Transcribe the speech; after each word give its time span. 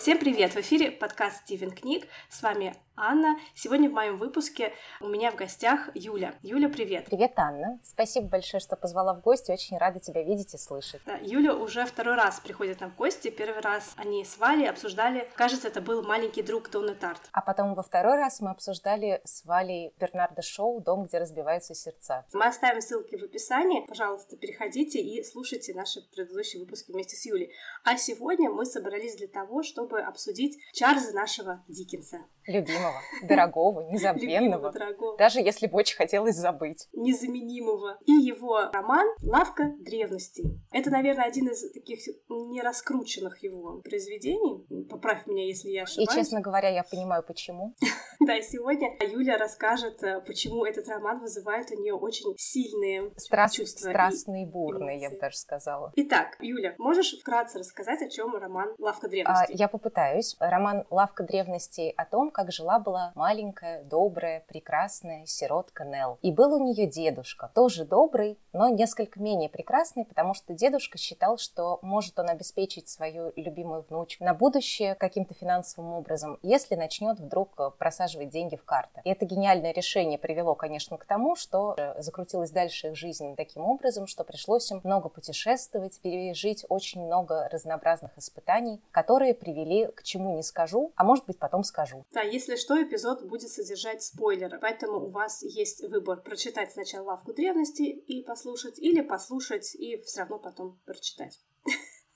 Всем 0.00 0.16
привет! 0.16 0.54
В 0.54 0.60
эфире 0.62 0.90
подкаст 0.90 1.42
Стивен 1.42 1.72
Книг. 1.72 2.06
С 2.30 2.40
вами 2.42 2.74
Анна. 3.00 3.38
Сегодня 3.54 3.88
в 3.88 3.94
моем 3.94 4.18
выпуске 4.18 4.74
у 5.00 5.08
меня 5.08 5.30
в 5.30 5.34
гостях 5.34 5.88
Юля. 5.94 6.34
Юля, 6.42 6.68
привет! 6.68 7.06
Привет, 7.06 7.32
Анна. 7.36 7.80
Спасибо 7.82 8.26
большое, 8.26 8.60
что 8.60 8.76
позвала 8.76 9.14
в 9.14 9.22
гости. 9.22 9.50
Очень 9.50 9.78
рада 9.78 10.00
тебя 10.00 10.22
видеть 10.22 10.52
и 10.52 10.58
слышать. 10.58 11.00
Да, 11.06 11.16
Юля 11.22 11.54
уже 11.54 11.86
второй 11.86 12.16
раз 12.16 12.40
приходит 12.40 12.80
нам 12.80 12.90
в 12.90 12.96
гости. 12.96 13.30
Первый 13.30 13.62
раз 13.62 13.94
они 13.96 14.22
с 14.24 14.36
Валей 14.36 14.68
обсуждали, 14.68 15.26
кажется, 15.34 15.68
это 15.68 15.80
был 15.80 16.02
маленький 16.02 16.42
друг 16.42 16.68
Донны 16.70 16.94
Тарт. 16.94 17.20
А 17.32 17.40
потом 17.40 17.74
во 17.74 17.82
второй 17.82 18.16
раз 18.16 18.40
мы 18.40 18.50
обсуждали 18.50 19.22
с 19.24 19.44
Валей 19.46 19.94
Бернардо 19.98 20.42
Шоу 20.42 20.80
«Дом, 20.80 21.04
где 21.04 21.18
разбиваются 21.18 21.74
сердца». 21.74 22.26
Мы 22.34 22.44
оставим 22.44 22.82
ссылки 22.82 23.16
в 23.16 23.24
описании. 23.24 23.86
Пожалуйста, 23.86 24.36
переходите 24.36 25.00
и 25.00 25.24
слушайте 25.24 25.72
наши 25.74 26.02
предыдущие 26.14 26.62
выпуски 26.62 26.92
вместе 26.92 27.16
с 27.16 27.24
Юлей. 27.24 27.50
А 27.82 27.96
сегодня 27.96 28.50
мы 28.50 28.66
собрались 28.66 29.16
для 29.16 29.28
того, 29.28 29.62
чтобы 29.62 30.00
обсудить 30.00 30.58
Чарльза 30.74 31.14
нашего 31.14 31.64
Диккенса. 31.66 32.18
Любимого, 32.46 32.89
дорогого, 33.22 33.80
незабвенного. 33.90 34.72
дорогого. 34.72 35.16
Даже 35.16 35.40
если 35.40 35.66
бы 35.66 35.78
очень 35.78 35.96
хотелось 35.96 36.36
забыть. 36.36 36.88
Незаменимого. 36.92 37.98
И 38.06 38.12
его 38.12 38.70
роман 38.72 39.06
«Лавка 39.22 39.72
древностей». 39.80 40.60
Это, 40.72 40.90
наверное, 40.90 41.24
один 41.24 41.48
из 41.48 41.70
таких 41.72 42.00
нераскрученных 42.28 43.42
его 43.42 43.80
произведений. 43.82 44.66
Поправь 44.88 45.26
меня, 45.26 45.46
если 45.46 45.70
я 45.70 45.82
ошибаюсь. 45.84 46.10
И, 46.10 46.14
честно 46.14 46.40
говоря, 46.40 46.68
я 46.68 46.82
понимаю, 46.84 47.22
почему. 47.26 47.74
Да, 48.22 48.38
сегодня 48.42 48.90
Юля 49.00 49.38
расскажет, 49.38 50.02
э, 50.02 50.20
почему 50.20 50.66
этот 50.66 50.86
роман 50.88 51.20
вызывает 51.20 51.70
у 51.70 51.80
нее 51.80 51.94
очень 51.94 52.34
сильные 52.36 53.10
чувства. 53.50 53.88
Страстные 53.88 54.46
бурные, 54.46 55.00
я 55.00 55.08
бы 55.08 55.16
даже 55.18 55.38
сказала. 55.38 55.90
Итак, 55.96 56.36
Юля, 56.40 56.74
можешь 56.76 57.18
вкратце 57.18 57.58
рассказать, 57.58 58.02
о 58.02 58.10
чем 58.10 58.34
роман 58.36 58.74
«Лавка 58.78 59.06
А, 59.06 59.10
древностей»? 59.10 59.56
я 59.56 59.68
попытаюсь. 59.68 60.36
Роман 60.38 60.84
«Лавка 60.90 61.22
древностей» 61.24 61.90
о 61.96 62.04
том, 62.04 62.30
как 62.30 62.52
жила-была 62.80 63.12
маленькая, 63.14 63.82
добрая, 63.84 64.42
прекрасная 64.46 65.26
сиротка 65.26 65.84
Нелл. 65.84 66.18
И 66.22 66.32
был 66.32 66.54
у 66.54 66.64
нее 66.64 66.86
дедушка, 66.86 67.50
тоже 67.54 67.84
добрый, 67.84 68.38
но 68.52 68.68
несколько 68.68 69.20
менее 69.20 69.48
прекрасный, 69.48 70.04
потому 70.04 70.34
что 70.34 70.54
дедушка 70.54 70.98
считал, 70.98 71.38
что 71.38 71.78
может 71.82 72.18
он 72.18 72.30
обеспечить 72.30 72.88
свою 72.88 73.32
любимую 73.36 73.84
внучку 73.88 74.24
на 74.24 74.34
будущее 74.34 74.94
каким-то 74.94 75.34
финансовым 75.34 75.92
образом, 75.92 76.38
если 76.42 76.74
начнет 76.74 77.20
вдруг 77.20 77.52
э, 77.58 77.70
просаживать 77.78 78.30
деньги 78.30 78.56
в 78.56 78.64
карты. 78.64 79.00
И 79.04 79.10
это 79.10 79.24
гениальное 79.24 79.72
решение 79.72 80.18
привело, 80.18 80.54
конечно, 80.54 80.96
к 80.96 81.04
тому, 81.04 81.36
что 81.36 81.74
э, 81.76 82.00
закрутилась 82.00 82.50
дальше 82.50 82.88
их 82.88 82.96
жизнь 82.96 83.36
таким 83.36 83.62
образом, 83.62 84.06
что 84.06 84.24
пришлось 84.24 84.70
им 84.70 84.80
много 84.84 85.08
путешествовать, 85.08 86.00
пережить 86.00 86.64
очень 86.68 87.04
много 87.04 87.48
разнообразных 87.50 88.16
испытаний, 88.18 88.80
которые 88.90 89.34
привели 89.34 89.86
к 89.86 90.02
чему 90.02 90.34
не 90.36 90.42
скажу, 90.42 90.92
а 90.96 91.04
может 91.04 91.26
быть 91.26 91.38
потом 91.38 91.62
скажу. 91.64 92.04
Да, 92.12 92.22
если 92.22 92.56
что, 92.60 92.80
эпизод 92.80 93.24
будет 93.24 93.50
содержать 93.50 94.02
спойлеры, 94.02 94.58
поэтому 94.60 95.00
у 95.00 95.10
вас 95.10 95.42
есть 95.42 95.82
выбор 95.88 96.22
прочитать 96.22 96.72
сначала 96.72 97.06
«Лавку 97.06 97.32
древности» 97.32 97.82
и 97.82 98.22
послушать, 98.22 98.78
или 98.78 99.00
послушать 99.00 99.74
и 99.74 99.96
все 100.02 100.20
равно 100.20 100.38
потом 100.38 100.80
прочитать. 100.84 101.40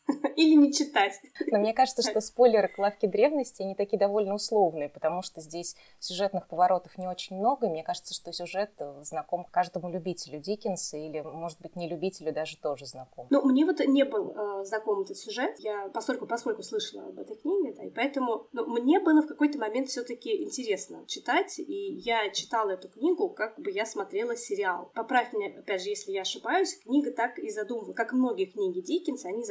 Или 0.36 0.54
не 0.54 0.72
читать. 0.72 1.20
Но 1.46 1.58
мне 1.58 1.72
кажется, 1.72 2.02
что 2.02 2.20
спойлеры 2.20 2.68
к 2.68 2.78
лавке 2.78 3.06
древности, 3.06 3.62
они 3.62 3.74
такие 3.74 3.98
довольно 3.98 4.34
условные, 4.34 4.88
потому 4.88 5.22
что 5.22 5.40
здесь 5.40 5.76
сюжетных 5.98 6.48
поворотов 6.48 6.98
не 6.98 7.06
очень 7.06 7.36
много, 7.36 7.66
и 7.66 7.70
мне 7.70 7.82
кажется, 7.82 8.14
что 8.14 8.32
сюжет 8.32 8.72
э, 8.78 9.02
знаком 9.02 9.46
каждому 9.50 9.90
любителю 9.90 10.40
Диккенса, 10.40 10.96
или, 10.96 11.20
может 11.20 11.60
быть, 11.60 11.76
не 11.76 11.88
любителю 11.88 12.32
даже 12.32 12.58
тоже 12.58 12.86
знаком. 12.86 13.26
Ну, 13.30 13.42
мне 13.44 13.64
вот 13.64 13.80
не 13.80 14.04
был 14.04 14.32
э, 14.36 14.64
знаком 14.64 15.00
этот 15.00 15.16
сюжет, 15.16 15.56
я 15.58 15.88
поскольку, 15.88 16.26
поскольку 16.26 16.62
слышала 16.62 17.04
об 17.04 17.18
этой 17.18 17.36
книге, 17.36 17.74
да, 17.76 17.84
и 17.84 17.90
поэтому 17.90 18.48
ну, 18.52 18.66
мне 18.66 19.00
было 19.00 19.22
в 19.22 19.26
какой-то 19.26 19.58
момент 19.58 19.88
все 19.88 20.02
таки 20.02 20.42
интересно 20.42 21.04
читать, 21.06 21.58
и 21.58 21.94
я 21.94 22.30
читала 22.30 22.70
эту 22.70 22.88
книгу, 22.88 23.30
как 23.30 23.58
бы 23.58 23.70
я 23.70 23.86
смотрела 23.86 24.36
сериал. 24.36 24.90
Поправь 24.94 25.32
меня, 25.32 25.58
опять 25.58 25.82
же, 25.82 25.90
если 25.90 26.12
я 26.12 26.22
ошибаюсь, 26.22 26.78
книга 26.80 27.10
так 27.10 27.38
и 27.38 27.50
задумывалась, 27.50 27.96
как 27.96 28.12
многие 28.12 28.46
книги 28.46 28.80
Диккенса, 28.80 29.28
они 29.28 29.44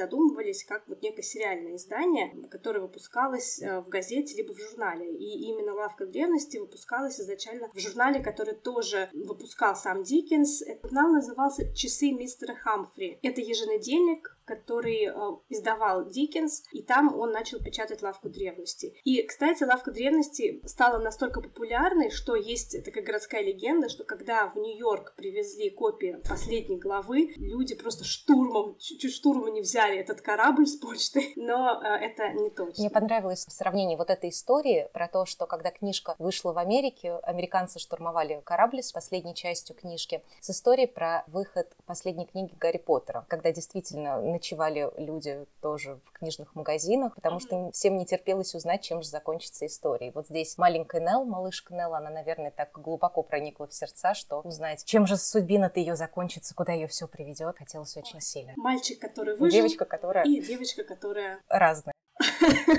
задумывались 0.44 0.64
как 0.66 0.84
вот 0.88 1.02
некое 1.02 1.22
сериальное 1.22 1.76
издание, 1.76 2.34
которое 2.50 2.82
выпускалось 2.82 3.62
э, 3.62 3.80
в 3.80 3.90
газете 3.90 4.36
либо 4.36 4.54
в 4.54 4.60
журнале. 4.60 5.14
И 5.16 5.48
именно 5.48 5.74
«Лавка 5.74 6.06
древности» 6.06 6.58
выпускалась 6.58 7.20
изначально 7.20 7.70
в 7.74 7.80
журнале, 7.80 8.22
который 8.22 8.56
тоже 8.56 9.10
выпускал 9.14 9.76
сам 9.76 10.04
Диккенс. 10.04 10.62
Этот 10.62 10.92
журнал 10.92 11.12
назывался 11.12 11.74
«Часы 11.74 12.12
мистера 12.12 12.56
Хамфри». 12.56 13.20
Это 13.24 13.42
еженедельник, 13.42 14.38
который 14.46 15.06
э, 15.06 15.12
издавал 15.50 16.06
Диккенс, 16.06 16.64
и 16.72 16.82
там 16.82 17.18
он 17.18 17.32
начал 17.32 17.60
печатать 17.60 18.02
«Лавку 18.02 18.30
древности». 18.30 18.96
И, 19.04 19.22
кстати, 19.24 19.64
«Лавка 19.64 19.92
древности» 19.92 20.62
стала 20.66 20.98
настолько 20.98 21.42
популярной, 21.42 22.10
что 22.10 22.36
есть 22.36 22.84
такая 22.84 23.04
городская 23.04 23.42
легенда, 23.42 23.90
что 23.90 24.04
когда 24.04 24.48
в 24.48 24.58
Нью-Йорк 24.58 25.16
привезли 25.16 25.70
копии 25.70 26.18
последней 26.28 26.78
главы, 26.78 27.34
люди 27.38 27.76
просто 27.76 28.04
штурмом, 28.04 28.78
чуть-чуть 28.80 29.14
штурмом 29.14 29.54
не 29.54 29.62
взяли 29.62 29.98
этот 29.98 30.22
корабль 30.22 30.68
с 30.68 30.76
почтой, 30.76 31.34
но 31.36 31.82
э, 31.82 31.88
это 32.06 32.30
не 32.34 32.50
точно. 32.50 32.84
Мне 32.84 32.90
понравилось 32.90 33.46
в 33.46 33.52
сравнении 33.52 33.96
вот 33.96 34.10
этой 34.10 34.30
истории 34.30 34.90
про 34.94 35.08
то, 35.08 35.26
что 35.26 35.46
когда 35.46 35.72
книжка 35.72 36.16
вышла 36.20 36.54
в 36.54 36.58
Америке, 36.58 37.16
американцы 37.24 37.80
штурмовали 37.80 38.42
корабль 38.44 38.82
с 38.82 38.92
последней 38.92 39.36
частью 39.36 39.76
книжки, 39.76 40.22
с 40.42 40.50
историей 40.50 40.88
про 40.88 41.24
выход 41.28 41.68
последней 41.86 42.26
книги 42.26 42.54
Гарри 42.60 42.78
Поттера, 42.78 43.26
когда 43.28 43.52
действительно 43.52 44.22
ночевали 44.34 44.90
люди 44.98 45.46
тоже 45.62 46.00
в 46.06 46.12
книжных 46.12 46.56
магазинах, 46.56 47.16
потому 47.16 47.40
что 47.40 47.72
всем 47.72 47.98
не 47.98 48.06
терпелось 48.06 48.54
узнать, 48.56 48.82
чем 48.82 49.02
же 49.02 49.08
закончится 49.08 49.66
история. 49.66 50.10
И 50.10 50.12
вот 50.12 50.28
здесь 50.28 50.58
маленькая 50.58 51.02
Нелл, 51.02 51.26
малышка 51.26 51.74
Нелл, 51.74 51.94
она, 51.94 52.10
наверное, 52.10 52.52
так 52.52 52.72
глубоко 52.74 53.24
проникла 53.24 53.68
в 53.68 53.74
сердца, 53.74 54.14
что 54.14 54.42
узнать, 54.42 54.84
чем 54.86 55.08
же 55.08 55.18
судьбина-то 55.18 55.80
ее 55.80 55.96
закончится, 55.96 56.54
куда 56.56 56.74
ее 56.74 56.88
все 56.88 57.08
приведет, 57.08 57.58
хотелось 57.58 57.96
очень 57.96 58.20
сильно. 58.22 58.54
Мальчик, 58.58 59.00
который 59.00 59.38
выжил, 59.38 59.54
Девочка, 59.58 59.86
которая 59.86 60.26
и 60.26 60.42
девочка, 60.42 60.84
которая 60.84 61.40
разная. 61.48 61.94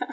Да. 0.00 0.08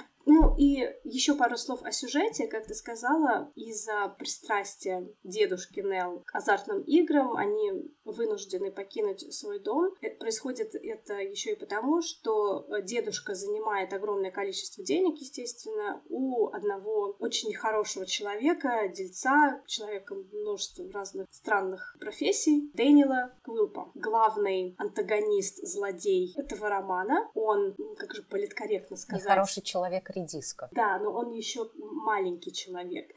И 0.60 0.94
еще 1.06 1.36
пару 1.36 1.56
слов 1.56 1.82
о 1.84 1.92
сюжете. 1.94 2.46
Как 2.48 2.68
ты 2.68 2.74
сказала, 2.74 3.50
из-за 3.56 4.14
пристрастия 4.20 5.08
дедушки 5.24 5.80
Нелл 5.80 6.24
к 6.26 6.36
азартным 6.36 6.82
играм 6.82 7.38
они 7.38 7.72
вынуждены 8.04 8.70
покинуть 8.70 9.34
свой 9.34 9.60
дом. 9.60 9.94
Это 10.02 10.18
происходит 10.18 10.76
это 10.76 11.14
еще 11.14 11.54
и 11.54 11.56
потому, 11.56 12.02
что 12.02 12.68
дедушка 12.84 13.36
занимает 13.36 13.94
огромное 13.94 14.32
количество 14.32 14.84
денег, 14.84 15.18
естественно, 15.20 16.04
у 16.10 16.50
одного 16.50 17.16
очень 17.20 17.54
хорошего 17.54 18.06
человека, 18.06 18.90
дельца, 18.90 19.62
человека 19.66 20.14
множества 20.16 20.92
разных 20.92 21.28
странных 21.32 21.96
профессий, 22.02 22.70
Дэниела 22.74 23.34
Квилпа. 23.44 23.92
Главный 23.96 24.76
антагонист, 24.78 25.66
злодей 25.66 26.34
этого 26.36 26.68
романа, 26.68 27.30
он, 27.34 27.78
как 27.98 28.14
же 28.14 28.24
политкорректно 28.24 28.98
сказать... 28.98 29.24
Нехороший 29.24 29.64
человек 29.64 30.10
редиска. 30.50 30.70
Да, 30.72 31.00
но 31.00 31.12
он 31.12 31.32
еще 31.32 31.70
маленький 31.76 32.54
человек. 32.54 33.12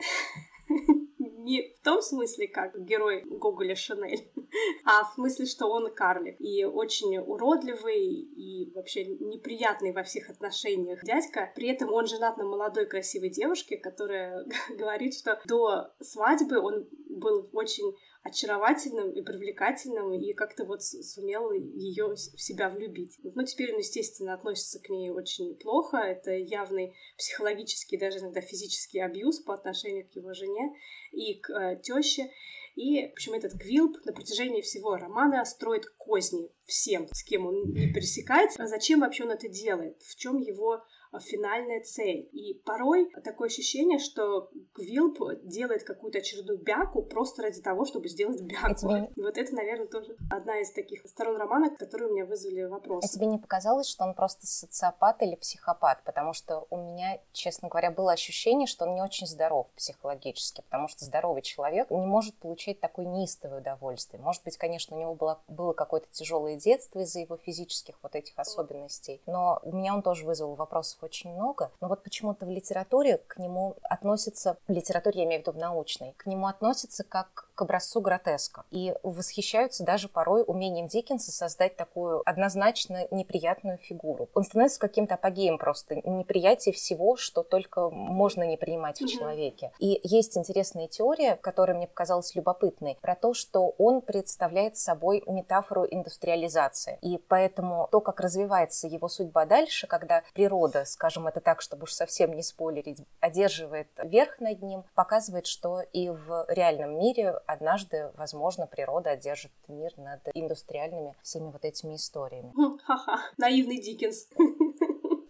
Не 1.19 1.75
в 1.75 1.83
том 1.83 2.01
смысле, 2.01 2.47
как 2.47 2.79
герой 2.85 3.23
Гоголя 3.23 3.75
Шанель, 3.75 4.31
а 4.85 5.05
в 5.05 5.15
смысле, 5.15 5.47
что 5.47 5.67
он 5.67 5.93
карлик. 5.93 6.37
И 6.41 6.65
очень 6.65 7.19
уродливый 7.19 8.07
и 8.07 8.73
вообще 8.75 9.07
неприятный 9.07 9.93
во 9.93 10.03
всех 10.05 10.31
отношениях 10.31 11.03
дядька. 11.03 11.53
При 11.57 11.69
этом 11.69 11.93
он 11.93 12.07
женат 12.07 12.37
на 12.37 12.45
молодой 12.45 12.87
красивой 12.87 13.31
девушке, 13.31 13.77
которая 13.77 14.47
говорит, 14.79 15.15
что 15.15 15.41
до 15.47 15.93
свадьбы 16.01 16.61
он 16.61 16.89
был 17.09 17.49
очень 17.53 17.97
очаровательным 18.23 19.11
и 19.11 19.23
привлекательным, 19.23 20.13
и 20.13 20.33
как-то 20.33 20.65
вот 20.65 20.83
сумел 20.83 21.51
ее 21.53 22.15
в 22.15 22.17
себя 22.17 22.71
влюбить. 22.71 23.19
Но 23.23 23.43
теперь 23.45 23.73
он, 23.73 23.79
естественно, 23.79 24.35
относится 24.35 24.81
к 24.81 24.89
ней 24.91 25.11
очень 25.11 25.57
плохо. 25.57 25.97
Это 25.97 26.33
явный 26.33 26.95
психологический, 27.19 27.97
даже 27.97 28.19
иногда 28.19 28.41
физический 28.41 29.01
абьюз 29.01 29.41
по 29.41 29.55
отношению 29.55 30.09
к 30.09 30.15
его 30.15 30.35
жене 30.35 30.73
и 31.11 31.35
к 31.35 31.51
э, 31.51 31.81
теще. 31.83 32.31
И, 32.77 33.09
в 33.09 33.13
общем, 33.13 33.35
этот 33.35 33.61
Квилп 33.61 33.99
на 34.05 34.13
протяжении 34.13 34.63
всего 34.63 34.97
романа 34.97 35.45
строит 35.45 35.87
козни 35.99 36.51
всем, 36.65 37.09
с 37.13 37.23
кем 37.23 37.47
он 37.47 37.73
не 37.73 37.93
пересекается. 37.93 38.63
А 38.63 38.67
зачем 38.67 39.01
вообще 39.01 39.25
он 39.25 39.33
это 39.33 39.49
делает? 39.49 40.01
В 40.03 40.17
чем 40.17 40.39
его 40.39 40.83
финальная 41.21 41.83
цель. 41.83 42.29
И 42.33 42.55
порой 42.65 43.11
такое 43.25 43.49
ощущение, 43.49 43.99
что 43.99 44.51
Квилп 44.75 45.19
делает 45.45 45.85
какую-то 45.85 46.19
очередную 46.19 46.59
бяку 46.59 47.03
просто 47.03 47.43
ради 47.43 47.61
того, 47.61 47.85
чтобы 47.85 48.09
сделать 48.09 48.41
бяку. 48.41 48.75
тебе... 48.75 49.11
И 49.15 49.23
вот 49.23 49.37
это, 49.37 49.55
наверное, 49.55 49.87
тоже 49.87 50.17
одна 50.31 50.61
из 50.61 50.73
таких 50.73 51.07
сторон 51.07 51.37
романа, 51.37 51.75
которые 51.77 52.11
у 52.11 52.13
меня 52.15 52.25
вызвали 52.25 52.63
вопросы. 52.63 53.07
А 53.07 53.15
тебе 53.15 53.27
не 53.27 53.39
показалось, 53.39 53.89
что 53.89 54.05
он 54.05 54.15
просто 54.15 54.47
социопат 54.47 55.23
или 55.23 55.37
психопат? 55.37 56.03
Потому 56.05 56.33
что 56.33 56.67
у 56.71 56.77
меня, 56.77 57.21
честно 57.33 57.69
говоря, 57.69 57.91
было 57.91 58.13
ощущение, 58.13 58.67
что 58.67 58.87
он 58.87 58.95
не 58.95 59.03
очень 59.03 59.27
здоров 59.27 59.69
психологически, 59.77 60.63
потому 60.63 60.89
что 60.89 61.05
здоровый 61.05 61.43
человек 61.43 61.91
не 61.91 62.07
может 62.07 62.35
получать 62.37 62.81
такое 62.81 63.07
неистовое 63.07 63.61
удовольствие. 63.61 64.23
Может 64.23 64.45
быть, 64.45 64.57
конечно, 64.57 64.97
у 64.97 65.01
него 65.01 65.15
было, 65.15 65.41
было 65.49 65.73
какое-то 65.73 66.07
тяжелое 66.11 66.57
детство 66.57 67.01
из-за 67.01 67.21
его 67.21 67.37
физических 67.37 67.99
вот 68.03 68.15
этих 68.15 68.39
особенностей, 68.39 69.21
но 69.27 69.61
у 69.63 69.77
меня 69.77 69.95
он 69.95 70.03
тоже 70.03 70.25
вызвал 70.25 70.55
вопросов 70.55 71.02
очень 71.03 71.33
много, 71.35 71.71
но 71.81 71.89
вот 71.89 72.03
почему-то 72.03 72.47
в 72.47 72.51
литературе 72.51 73.19
к 73.27 73.39
нему 73.39 73.77
относится, 73.83 74.57
в 74.67 74.73
литературе 74.73 75.21
я 75.21 75.27
имею 75.27 75.43
в 75.43 75.47
виду 75.47 75.57
в 75.57 75.61
научной, 75.61 76.13
к 76.17 76.27
нему 76.27 76.47
относится 76.47 77.05
как 77.05 77.49
к 77.55 77.63
образцу 77.63 78.01
гротеска. 78.01 78.65
И 78.71 78.95
восхищаются 79.03 79.85
даже 79.85 80.09
порой 80.09 80.45
умением 80.47 80.89
Диккенса 80.89 81.33
создать 81.33 81.77
такую 81.77 82.23
однозначно 82.25 83.07
неприятную 83.11 83.79
фигуру. 83.79 84.29
Он 84.35 84.45
становится 84.45 84.81
каким-то 84.81 85.15
апогеем 85.15 85.59
просто 85.59 85.97
неприятия 85.97 86.73
всего, 86.73 87.17
что 87.17 87.43
только 87.43 87.91
можно 87.91 88.45
не 88.45 88.57
принимать 88.57 89.01
в 89.01 89.07
человеке. 89.07 89.73
И 89.79 90.01
есть 90.03 90.37
интересная 90.37 90.89
теория, 90.89 91.37
которая 91.37 91.77
мне 91.77 91.87
показалась 91.87 92.35
любопытной, 92.35 92.99
про 93.01 93.15
то, 93.15 93.35
что 93.35 93.75
он 93.79 94.01
представляет 94.01 94.77
собой 94.77 95.23
метафору 95.27 95.85
индустриализации. 95.85 96.99
И 97.03 97.19
поэтому 97.29 97.89
то, 97.91 98.01
как 98.01 98.21
развивается 98.21 98.87
его 98.89 99.09
судьба 99.09 99.47
дальше, 99.47 99.87
когда 99.87 100.23
природа, 100.35 100.85
скажем 100.85 101.27
это 101.27 101.41
так, 101.41 101.61
чтобы 101.61 101.85
уж 101.85 101.93
совсем 101.93 102.33
не 102.33 102.43
спойлерить, 102.43 102.99
одерживает 103.21 103.89
верх 104.03 104.41
над 104.41 104.63
ним, 104.63 104.85
показывает, 104.95 105.47
что 105.47 105.81
и 105.81 106.09
в 106.09 106.47
реальном 106.49 106.99
мире 106.99 107.41
однажды, 107.47 108.11
возможно, 108.17 108.67
природа 108.67 109.11
одержит 109.11 109.53
мир 109.69 109.93
над 109.97 110.21
индустриальными 110.35 111.15
всеми 111.23 111.51
вот 111.51 111.65
этими 111.65 111.97
историями. 111.97 112.53
Ха-ха, 112.85 113.19
наивный 113.37 113.81
Диккенс. 113.81 114.29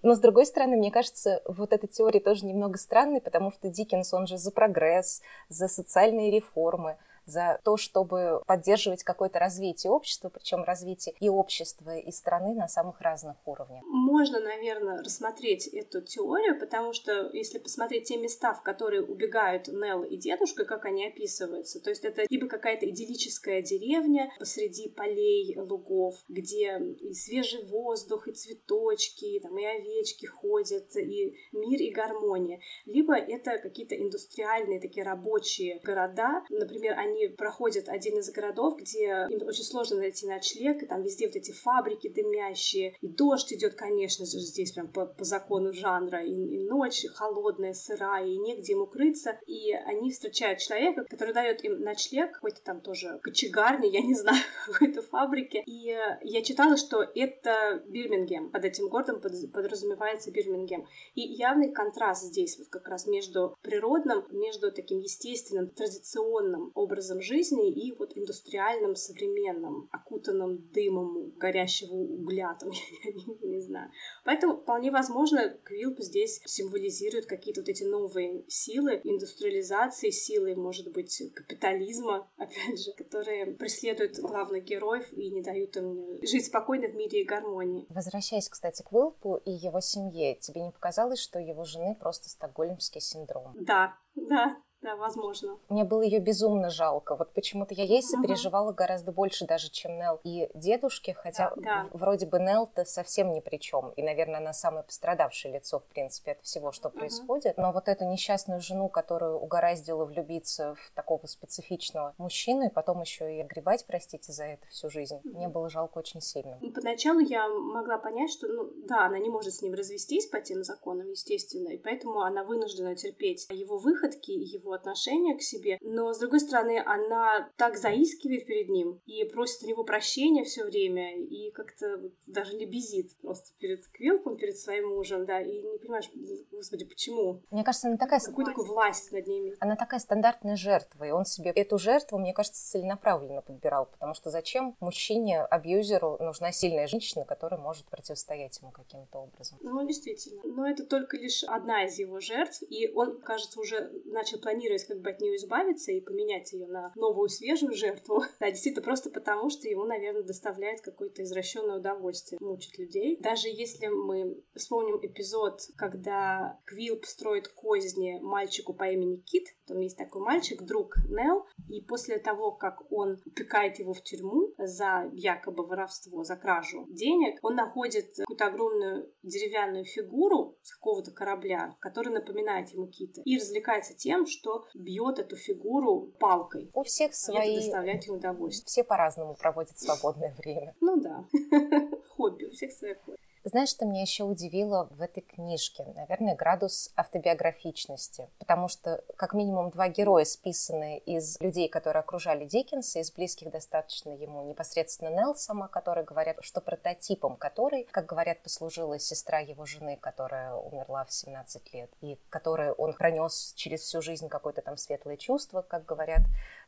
Но, 0.02 0.14
с 0.16 0.18
другой 0.18 0.46
стороны, 0.46 0.76
мне 0.76 0.90
кажется, 0.90 1.42
вот 1.46 1.72
эта 1.72 1.86
теория 1.86 2.18
тоже 2.18 2.44
немного 2.44 2.76
странной, 2.76 3.20
потому 3.20 3.52
что 3.52 3.68
Диккенс, 3.68 4.12
он 4.12 4.26
же 4.26 4.36
за 4.36 4.50
прогресс, 4.50 5.22
за 5.48 5.68
социальные 5.68 6.32
реформы, 6.32 6.96
за 7.26 7.60
то, 7.64 7.76
чтобы 7.76 8.42
поддерживать 8.46 9.04
какое-то 9.04 9.38
развитие 9.38 9.90
общества, 9.90 10.28
причем 10.28 10.64
развитие 10.64 11.14
и 11.20 11.28
общества, 11.28 11.96
и 11.96 12.10
страны 12.10 12.54
на 12.54 12.68
самых 12.68 13.00
разных 13.00 13.36
уровнях. 13.46 13.82
Можно, 13.86 14.40
наверное, 14.40 15.02
рассмотреть 15.02 15.66
эту 15.68 16.00
теорию, 16.02 16.58
потому 16.58 16.92
что 16.92 17.30
если 17.32 17.58
посмотреть 17.58 18.08
те 18.08 18.16
места, 18.16 18.54
в 18.54 18.62
которые 18.62 19.02
убегают 19.02 19.68
Нелл 19.68 20.04
и 20.04 20.16
дедушка, 20.16 20.64
как 20.64 20.84
они 20.84 21.06
описываются, 21.06 21.80
то 21.80 21.90
есть 21.90 22.04
это 22.04 22.24
либо 22.28 22.48
какая-то 22.48 22.88
идиллическая 22.88 23.62
деревня 23.62 24.32
посреди 24.38 24.88
полей, 24.88 25.58
лугов, 25.58 26.16
где 26.28 26.78
и 27.00 27.14
свежий 27.14 27.64
воздух, 27.64 28.28
и 28.28 28.32
цветочки, 28.32 29.40
там, 29.40 29.56
и 29.58 29.64
овечки 29.64 30.26
ходят, 30.26 30.94
и 30.96 31.36
мир, 31.52 31.80
и 31.80 31.90
гармония, 31.90 32.60
либо 32.86 33.14
это 33.14 33.58
какие-то 33.58 33.96
индустриальные 33.96 34.80
такие 34.80 35.04
рабочие 35.04 35.80
города, 35.84 36.44
например, 36.50 36.98
они 36.98 37.11
они 37.12 37.28
проходят 37.28 37.88
один 37.88 38.18
из 38.18 38.30
городов, 38.30 38.76
где 38.78 39.26
им 39.30 39.46
очень 39.46 39.64
сложно 39.64 39.98
найти 39.98 40.26
ночлег, 40.26 40.82
и 40.82 40.86
там 40.86 41.02
везде 41.02 41.26
вот 41.26 41.36
эти 41.36 41.52
фабрики 41.52 42.08
дымящие, 42.08 42.96
и 43.00 43.08
дождь 43.08 43.52
идет, 43.52 43.74
конечно 43.74 44.24
же, 44.26 44.38
здесь 44.38 44.72
прям 44.72 44.88
по, 44.88 45.06
по 45.06 45.24
закону 45.24 45.72
жанра, 45.72 46.24
и, 46.24 46.32
и 46.32 46.64
ночь 46.64 47.04
холодная, 47.14 47.74
сырая, 47.74 48.26
и 48.26 48.38
негде 48.38 48.72
им 48.72 48.82
укрыться, 48.82 49.38
и 49.46 49.72
они 49.72 50.10
встречают 50.10 50.60
человека, 50.60 51.04
который 51.08 51.34
дает 51.34 51.64
им 51.64 51.80
ночлег, 51.80 52.32
какой-то 52.32 52.62
там 52.62 52.80
тоже 52.80 53.18
кочегарни, 53.22 53.88
я 53.88 54.00
не 54.00 54.14
знаю, 54.14 54.42
какой-то 54.66 55.02
фабрике, 55.02 55.62
и 55.66 55.96
я 56.22 56.42
читала, 56.42 56.76
что 56.76 57.02
это 57.14 57.82
Бирмингем, 57.86 58.50
под 58.50 58.64
этим 58.64 58.88
городом 58.88 59.20
под, 59.20 59.32
подразумевается 59.52 60.30
Бирмингем, 60.30 60.86
и 61.14 61.20
явный 61.20 61.72
контраст 61.72 62.24
здесь 62.24 62.58
вот 62.58 62.68
как 62.68 62.88
раз 62.88 63.06
между 63.06 63.56
природным, 63.62 64.24
между 64.30 64.72
таким 64.72 65.00
естественным, 65.00 65.68
традиционным 65.68 66.72
образом 66.74 67.01
образом 67.02 67.20
жизни 67.20 67.70
и 67.70 67.92
вот 67.92 68.16
индустриальным, 68.16 68.94
современным, 68.94 69.88
окутанным 69.90 70.58
дымом 70.72 71.32
горящего 71.36 71.94
угля, 71.94 72.56
там, 72.58 72.70
я, 73.04 73.12
не, 73.12 73.48
не 73.48 73.60
знаю. 73.60 73.90
Поэтому 74.24 74.56
вполне 74.56 74.90
возможно, 74.90 75.56
Квилп 75.64 75.98
здесь 76.00 76.40
символизирует 76.44 77.26
какие-то 77.26 77.60
вот 77.60 77.68
эти 77.68 77.84
новые 77.84 78.44
силы 78.48 79.00
индустриализации, 79.02 80.10
силы, 80.10 80.54
может 80.54 80.92
быть, 80.92 81.22
капитализма, 81.34 82.28
опять 82.36 82.82
же, 82.82 82.92
которые 82.92 83.46
преследуют 83.46 84.18
главных 84.18 84.64
героев 84.64 85.12
и 85.12 85.30
не 85.30 85.42
дают 85.42 85.76
им 85.76 86.18
жить 86.22 86.46
спокойно 86.46 86.88
в 86.88 86.94
мире 86.94 87.22
и 87.22 87.24
гармонии. 87.24 87.86
Возвращаясь, 87.88 88.48
кстати, 88.48 88.82
к 88.82 88.92
Уилпу 88.92 89.36
и 89.44 89.50
его 89.50 89.80
семье, 89.80 90.36
тебе 90.36 90.62
не 90.62 90.70
показалось, 90.70 91.18
что 91.18 91.38
его 91.38 91.64
жены 91.64 91.96
просто 91.98 92.28
стокгольмский 92.28 93.00
синдром? 93.00 93.54
Да, 93.54 93.96
да, 94.14 94.56
да, 94.82 94.96
возможно. 94.96 95.58
Мне 95.68 95.84
было 95.84 96.02
ее 96.02 96.18
безумно 96.18 96.68
жалко. 96.68 97.14
Вот 97.14 97.32
почему-то 97.32 97.72
я 97.74 97.84
ей 97.84 98.02
сопереживала 98.02 98.68
угу. 98.68 98.74
гораздо 98.74 99.12
больше 99.12 99.46
даже, 99.46 99.70
чем 99.70 99.96
Нел 99.96 100.20
и 100.24 100.50
дедушке, 100.54 101.14
хотя 101.14 101.52
да, 101.56 101.62
да. 101.62 101.88
вроде 101.92 102.26
бы 102.26 102.40
Нел-то 102.40 102.84
совсем 102.84 103.32
ни 103.32 103.40
при 103.40 103.58
чем. 103.58 103.90
И, 103.90 104.02
наверное, 104.02 104.38
она 104.38 104.52
самое 104.52 104.84
пострадавшее 104.84 105.54
лицо, 105.54 105.78
в 105.78 105.84
принципе, 105.84 106.32
от 106.32 106.42
всего, 106.42 106.72
что 106.72 106.88
угу. 106.88 106.98
происходит. 106.98 107.56
Но 107.56 107.72
вот 107.72 107.88
эту 107.88 108.04
несчастную 108.04 108.60
жену, 108.60 108.88
которую 108.88 109.38
угораздило 109.38 110.04
влюбиться 110.04 110.74
в 110.74 110.90
такого 110.94 111.26
специфичного 111.26 112.14
мужчину, 112.18 112.66
и 112.66 112.70
потом 112.70 113.00
еще 113.00 113.36
и 113.36 113.40
огребать, 113.40 113.84
простите, 113.86 114.32
за 114.32 114.44
это 114.44 114.66
всю 114.66 114.90
жизнь, 114.90 115.20
угу. 115.24 115.36
мне 115.36 115.48
было 115.48 115.68
жалко 115.68 115.98
очень 115.98 116.20
сильно. 116.20 116.58
Ну, 116.60 116.72
поначалу 116.72 117.20
я 117.20 117.48
могла 117.48 117.98
понять, 117.98 118.30
что, 118.30 118.48
ну, 118.48 118.68
да, 118.88 119.06
она 119.06 119.18
не 119.18 119.30
может 119.30 119.54
с 119.54 119.62
ним 119.62 119.74
развестись 119.74 120.26
по 120.26 120.40
тем 120.40 120.64
законам, 120.64 121.08
естественно, 121.08 121.68
и 121.68 121.78
поэтому 121.78 122.22
она 122.22 122.42
вынуждена 122.42 122.96
терпеть 122.96 123.46
его 123.50 123.78
выходки, 123.78 124.32
его 124.32 124.71
отношение 124.74 125.36
к 125.36 125.42
себе, 125.42 125.78
но, 125.80 126.12
с 126.12 126.18
другой 126.18 126.40
стороны, 126.40 126.82
она 126.84 127.50
так 127.56 127.76
заискивает 127.76 128.46
перед 128.46 128.68
ним 128.68 129.00
и 129.06 129.24
просит 129.24 129.62
у 129.62 129.66
него 129.66 129.84
прощения 129.84 130.44
все 130.44 130.64
время, 130.64 131.18
и 131.18 131.50
как-то 131.50 132.10
даже 132.26 132.56
лебезит 132.56 133.16
просто 133.20 133.50
перед 133.58 133.86
Квилпом, 133.88 134.36
перед 134.36 134.58
своим 134.58 134.90
мужем, 134.90 135.26
да, 135.26 135.40
и 135.40 135.62
не 135.62 135.78
понимаешь, 135.78 136.10
господи, 136.50 136.84
почему? 136.84 137.42
Мне 137.50 137.64
кажется, 137.64 137.88
она 137.88 137.96
такая... 137.96 138.20
Какую 138.20 138.46
такую 138.46 138.66
власть 138.66 139.12
над 139.12 139.26
ними? 139.26 139.54
Она 139.60 139.76
такая 139.76 140.00
стандартная 140.00 140.56
жертва, 140.56 141.04
и 141.04 141.10
он 141.10 141.24
себе 141.24 141.50
эту 141.50 141.78
жертву, 141.78 142.18
мне 142.18 142.32
кажется, 142.32 142.64
целенаправленно 142.70 143.42
подбирал, 143.42 143.86
потому 143.86 144.14
что 144.14 144.30
зачем 144.30 144.76
мужчине, 144.80 145.42
абьюзеру 145.42 146.16
нужна 146.20 146.52
сильная 146.52 146.86
женщина, 146.86 147.24
которая 147.24 147.60
может 147.60 147.86
противостоять 147.86 148.58
ему 148.60 148.70
каким-то 148.70 149.18
образом? 149.18 149.58
Ну, 149.62 149.86
действительно. 149.86 150.40
Но 150.44 150.68
это 150.68 150.84
только 150.84 151.16
лишь 151.16 151.44
одна 151.44 151.84
из 151.84 151.98
его 151.98 152.20
жертв, 152.20 152.62
и 152.68 152.90
он, 152.94 153.20
кажется, 153.20 153.60
уже 153.60 153.90
начал 154.04 154.38
планировать 154.38 154.61
планирует 154.62 154.86
как 154.86 155.00
бы 155.00 155.10
от 155.10 155.20
нее 155.20 155.36
избавиться 155.36 155.92
и 155.92 156.00
поменять 156.00 156.52
ее 156.52 156.66
на 156.66 156.92
новую 156.96 157.28
свежую 157.28 157.74
жертву. 157.74 158.22
Да, 158.40 158.50
действительно, 158.50 158.84
просто 158.84 159.10
потому, 159.10 159.50
что 159.50 159.68
ему, 159.68 159.84
наверное, 159.84 160.22
доставляет 160.22 160.80
какое-то 160.80 161.22
извращенное 161.22 161.76
удовольствие 161.76 162.38
мучить 162.40 162.76
людей. 162.78 163.16
Даже 163.20 163.48
если 163.48 163.86
мы 163.86 164.42
вспомним 164.56 164.98
эпизод, 165.00 165.60
когда 165.76 166.58
Квилп 166.64 167.04
строит 167.04 167.48
козни 167.48 168.18
мальчику 168.20 168.74
по 168.74 168.90
имени 168.90 169.16
Кит, 169.16 169.46
там 169.66 169.78
есть 169.78 169.96
такой 169.96 170.22
мальчик, 170.22 170.62
друг 170.62 170.96
Нел, 171.08 171.46
и 171.68 171.82
после 171.82 172.18
того, 172.18 172.52
как 172.52 172.90
он 172.90 173.20
упекает 173.24 173.78
его 173.78 173.92
в 173.92 174.02
тюрьму 174.02 174.54
за 174.58 175.08
якобы 175.12 175.64
воровство, 175.64 176.24
за 176.24 176.36
кражу 176.36 176.86
денег, 176.90 177.38
он 177.42 177.54
находит 177.54 178.16
какую-то 178.16 178.46
огромную 178.46 179.12
деревянную 179.22 179.84
фигуру 179.84 180.58
с 180.62 180.74
какого-то 180.74 181.12
корабля, 181.12 181.76
который 181.80 182.12
напоминает 182.12 182.70
ему 182.70 182.88
Кита, 182.88 183.22
и 183.24 183.36
развлекается 183.36 183.94
тем, 183.94 184.26
что 184.26 184.51
бьет 184.74 185.18
эту 185.18 185.36
фигуру 185.36 186.12
палкой. 186.18 186.70
У 186.74 186.82
всех 186.82 187.14
свои... 187.14 187.56
Это 187.56 187.62
доставляет 187.62 188.04
ему 188.04 188.16
удовольствие. 188.16 188.66
Все 188.66 188.84
по-разному 188.84 189.34
проводят 189.34 189.78
свободное 189.78 190.34
время. 190.38 190.74
Ну 190.80 191.00
да. 191.00 191.24
Хобби, 192.16 192.44
у 192.44 192.50
всех 192.50 192.72
свои 192.72 192.94
хобби. 192.94 193.18
Знаешь, 193.44 193.70
что 193.70 193.86
меня 193.86 194.02
еще 194.02 194.22
удивило 194.22 194.86
в 194.92 195.02
этой 195.02 195.20
книжке? 195.20 195.84
Наверное, 195.96 196.36
градус 196.36 196.92
автобиографичности. 196.94 198.28
Потому 198.38 198.68
что 198.68 199.02
как 199.16 199.34
минимум 199.34 199.70
два 199.70 199.88
героя 199.88 200.24
списаны 200.24 200.98
из 200.98 201.40
людей, 201.40 201.68
которые 201.68 202.02
окружали 202.02 202.44
Диккенса, 202.44 203.00
из 203.00 203.10
близких 203.10 203.50
достаточно 203.50 204.10
ему 204.10 204.44
непосредственно 204.44 205.08
Нелл 205.08 205.34
сама, 205.34 205.66
которые 205.66 206.04
говорят, 206.04 206.36
что 206.42 206.60
прототипом 206.60 207.34
которой, 207.36 207.82
как 207.90 208.06
говорят, 208.06 208.40
послужила 208.42 209.00
сестра 209.00 209.40
его 209.40 209.66
жены, 209.66 209.98
которая 210.00 210.54
умерла 210.54 211.04
в 211.04 211.12
17 211.12 211.74
лет, 211.74 211.90
и 212.00 212.18
которой 212.30 212.70
он 212.70 212.94
пронес 212.94 213.54
через 213.56 213.80
всю 213.80 214.02
жизнь 214.02 214.28
какое-то 214.28 214.62
там 214.62 214.76
светлое 214.76 215.16
чувство, 215.16 215.62
как 215.62 215.84
говорят 215.84 216.22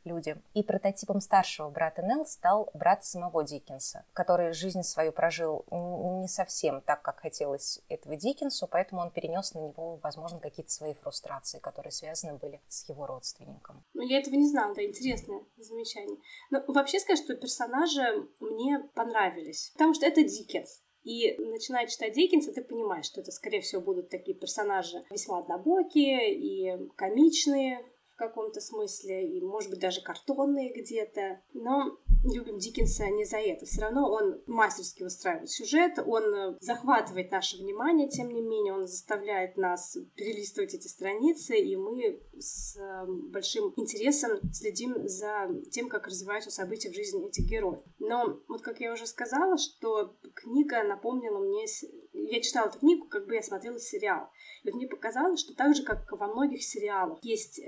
люди. 0.05 0.37
И 0.55 0.63
прототипом 0.63 1.21
старшего 1.21 1.71
брата 1.71 2.03
Нелл 2.03 2.27
стал 2.27 2.71
брат 2.75 3.05
самого 3.05 3.45
Диккенса, 3.45 4.05
который 4.13 4.53
жизнь 4.53 4.83
свою 4.83 5.13
прожил 5.13 5.65
не 5.71 6.29
совсем 6.29 6.81
так, 6.81 7.03
как 7.03 7.21
хотелось 7.21 7.81
этого 7.89 8.17
Диккенсу, 8.17 8.67
поэтому 8.67 9.03
он 9.03 9.11
перенес 9.11 9.55
на 9.55 9.61
него, 9.61 9.99
возможно, 10.03 10.39
какие-то 10.41 10.71
свои 10.71 10.95
фрустрации, 10.95 11.59
которые 11.59 11.93
связаны 11.93 12.35
были 12.35 12.61
с 12.69 12.89
его 12.89 13.07
родственником. 13.07 13.85
Ну, 13.95 14.03
я 14.03 14.19
этого 14.19 14.35
не 14.35 14.49
знала, 14.49 14.75
да, 14.75 14.85
интересное 14.85 15.45
замечание. 15.57 16.19
Но 16.51 16.63
вообще 16.69 16.99
сказать, 16.99 17.23
что 17.23 17.35
персонажи 17.37 18.03
мне 18.41 18.79
понравились, 18.95 19.71
потому 19.75 19.95
что 19.95 20.07
это 20.07 20.23
Диккенс. 20.23 20.83
И 21.05 21.37
начиная 21.37 21.87
читать 21.87 22.15
Диккенса, 22.15 22.53
ты 22.53 22.63
понимаешь, 22.63 23.05
что 23.05 23.21
это, 23.21 23.31
скорее 23.31 23.61
всего, 23.61 23.83
будут 23.83 24.09
такие 24.09 24.37
персонажи 24.37 25.05
весьма 25.11 25.39
однобокие 25.41 26.35
и 26.35 26.89
комичные, 26.97 27.85
в 28.15 28.17
каком-то 28.17 28.61
смысле, 28.61 29.29
и, 29.29 29.41
может 29.41 29.71
быть, 29.71 29.81
даже 29.81 30.01
картонные 30.01 30.73
где-то. 30.73 31.41
Но 31.53 31.99
любим 32.23 32.59
Диккенса 32.59 33.07
не 33.09 33.25
за 33.25 33.39
это. 33.39 33.67
Все 33.67 33.83
равно 33.83 34.11
он 34.11 34.41
мастерски 34.47 35.03
выстраивает 35.03 35.51
сюжет, 35.51 35.99
он 35.99 36.23
э, 36.35 36.57
захватывает 36.61 37.31
наше 37.33 37.59
внимание, 37.59 38.09
тем 38.09 38.29
не 38.29 38.41
менее, 38.41 38.73
он 38.73 38.87
заставляет 38.87 39.57
нас 39.57 39.99
перелистывать 40.15 40.75
эти 40.75 40.87
страницы, 40.87 41.59
и 41.59 41.77
мы 41.77 42.23
с 42.39 42.77
э, 42.77 43.05
большим 43.07 43.75
интересом 43.77 44.41
следим 44.53 45.09
за 45.09 45.51
тем, 45.71 45.89
как 45.89 46.07
развиваются 46.07 46.51
события 46.51 46.91
в 46.91 46.95
жизни 46.95 47.27
этих 47.27 47.47
героев. 47.47 47.83
Но 47.99 48.41
вот 48.49 48.63
как 48.63 48.81
я 48.81 48.93
уже 48.93 49.07
сказала, 49.07 49.59
что 49.59 50.17
книга 50.35 50.85
напомнила 50.85 51.41
мне... 51.41 51.67
Я 52.15 52.41
читала 52.41 52.69
эту 52.69 52.79
книгу, 52.79 53.07
как 53.09 53.27
бы 53.27 53.35
я 53.35 53.43
смотрела 53.43 53.79
сериал. 53.79 54.31
И 54.63 54.71
вот 54.71 54.77
мне 54.77 54.87
показалось, 54.87 55.41
что 55.41 55.55
так 55.55 55.75
же, 55.75 55.83
как 55.83 56.11
во 56.13 56.29
многих 56.29 56.63
сериалах 56.63 57.19
есть 57.23 57.59
э, 57.59 57.63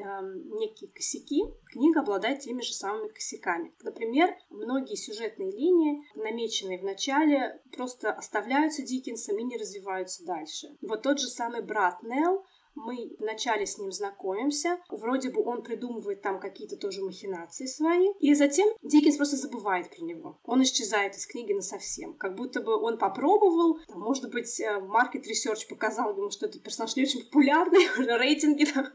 некие 0.58 0.90
косяки, 0.90 1.42
книга 1.66 2.00
обладает 2.00 2.40
теми 2.40 2.62
же 2.62 2.72
самыми 2.72 3.08
косяками. 3.08 3.74
Например, 3.82 4.30
многие 4.50 4.94
сюжетные 4.94 5.50
линии, 5.50 6.04
намеченные 6.14 6.78
в 6.78 6.84
начале, 6.84 7.60
просто 7.76 8.12
оставляются 8.12 8.82
Диккенсом 8.82 9.36
и 9.38 9.42
не 9.42 9.56
развиваются 9.56 10.24
дальше. 10.24 10.76
Вот 10.80 11.02
тот 11.02 11.20
же 11.20 11.26
самый 11.26 11.62
брат 11.62 12.02
Нелл, 12.02 12.44
мы 12.76 13.16
вначале 13.18 13.66
с 13.66 13.78
ним 13.78 13.90
знакомимся, 13.90 14.78
вроде 14.90 15.30
бы 15.30 15.42
он 15.42 15.62
придумывает 15.62 16.22
там 16.22 16.38
какие-то 16.38 16.76
тоже 16.76 17.02
махинации 17.02 17.66
свои, 17.66 18.08
и 18.20 18.34
затем 18.34 18.68
Диккенс 18.82 19.16
просто 19.16 19.36
забывает 19.36 19.90
про 19.90 20.04
него. 20.04 20.38
Он 20.44 20.62
исчезает 20.62 21.16
из 21.16 21.26
книги 21.26 21.52
на 21.52 21.62
совсем, 21.62 22.14
как 22.14 22.36
будто 22.36 22.60
бы 22.60 22.76
он 22.76 22.98
попробовал, 22.98 23.80
там, 23.88 24.00
может 24.00 24.30
быть, 24.30 24.62
market 24.82 25.26
research 25.26 25.66
показал 25.66 26.16
ему, 26.16 26.30
что 26.30 26.46
этот 26.46 26.62
персонаж 26.62 26.94
не 26.96 27.02
очень 27.02 27.24
популярный, 27.24 27.86
рейтинги 28.18 28.66
там 28.66 28.86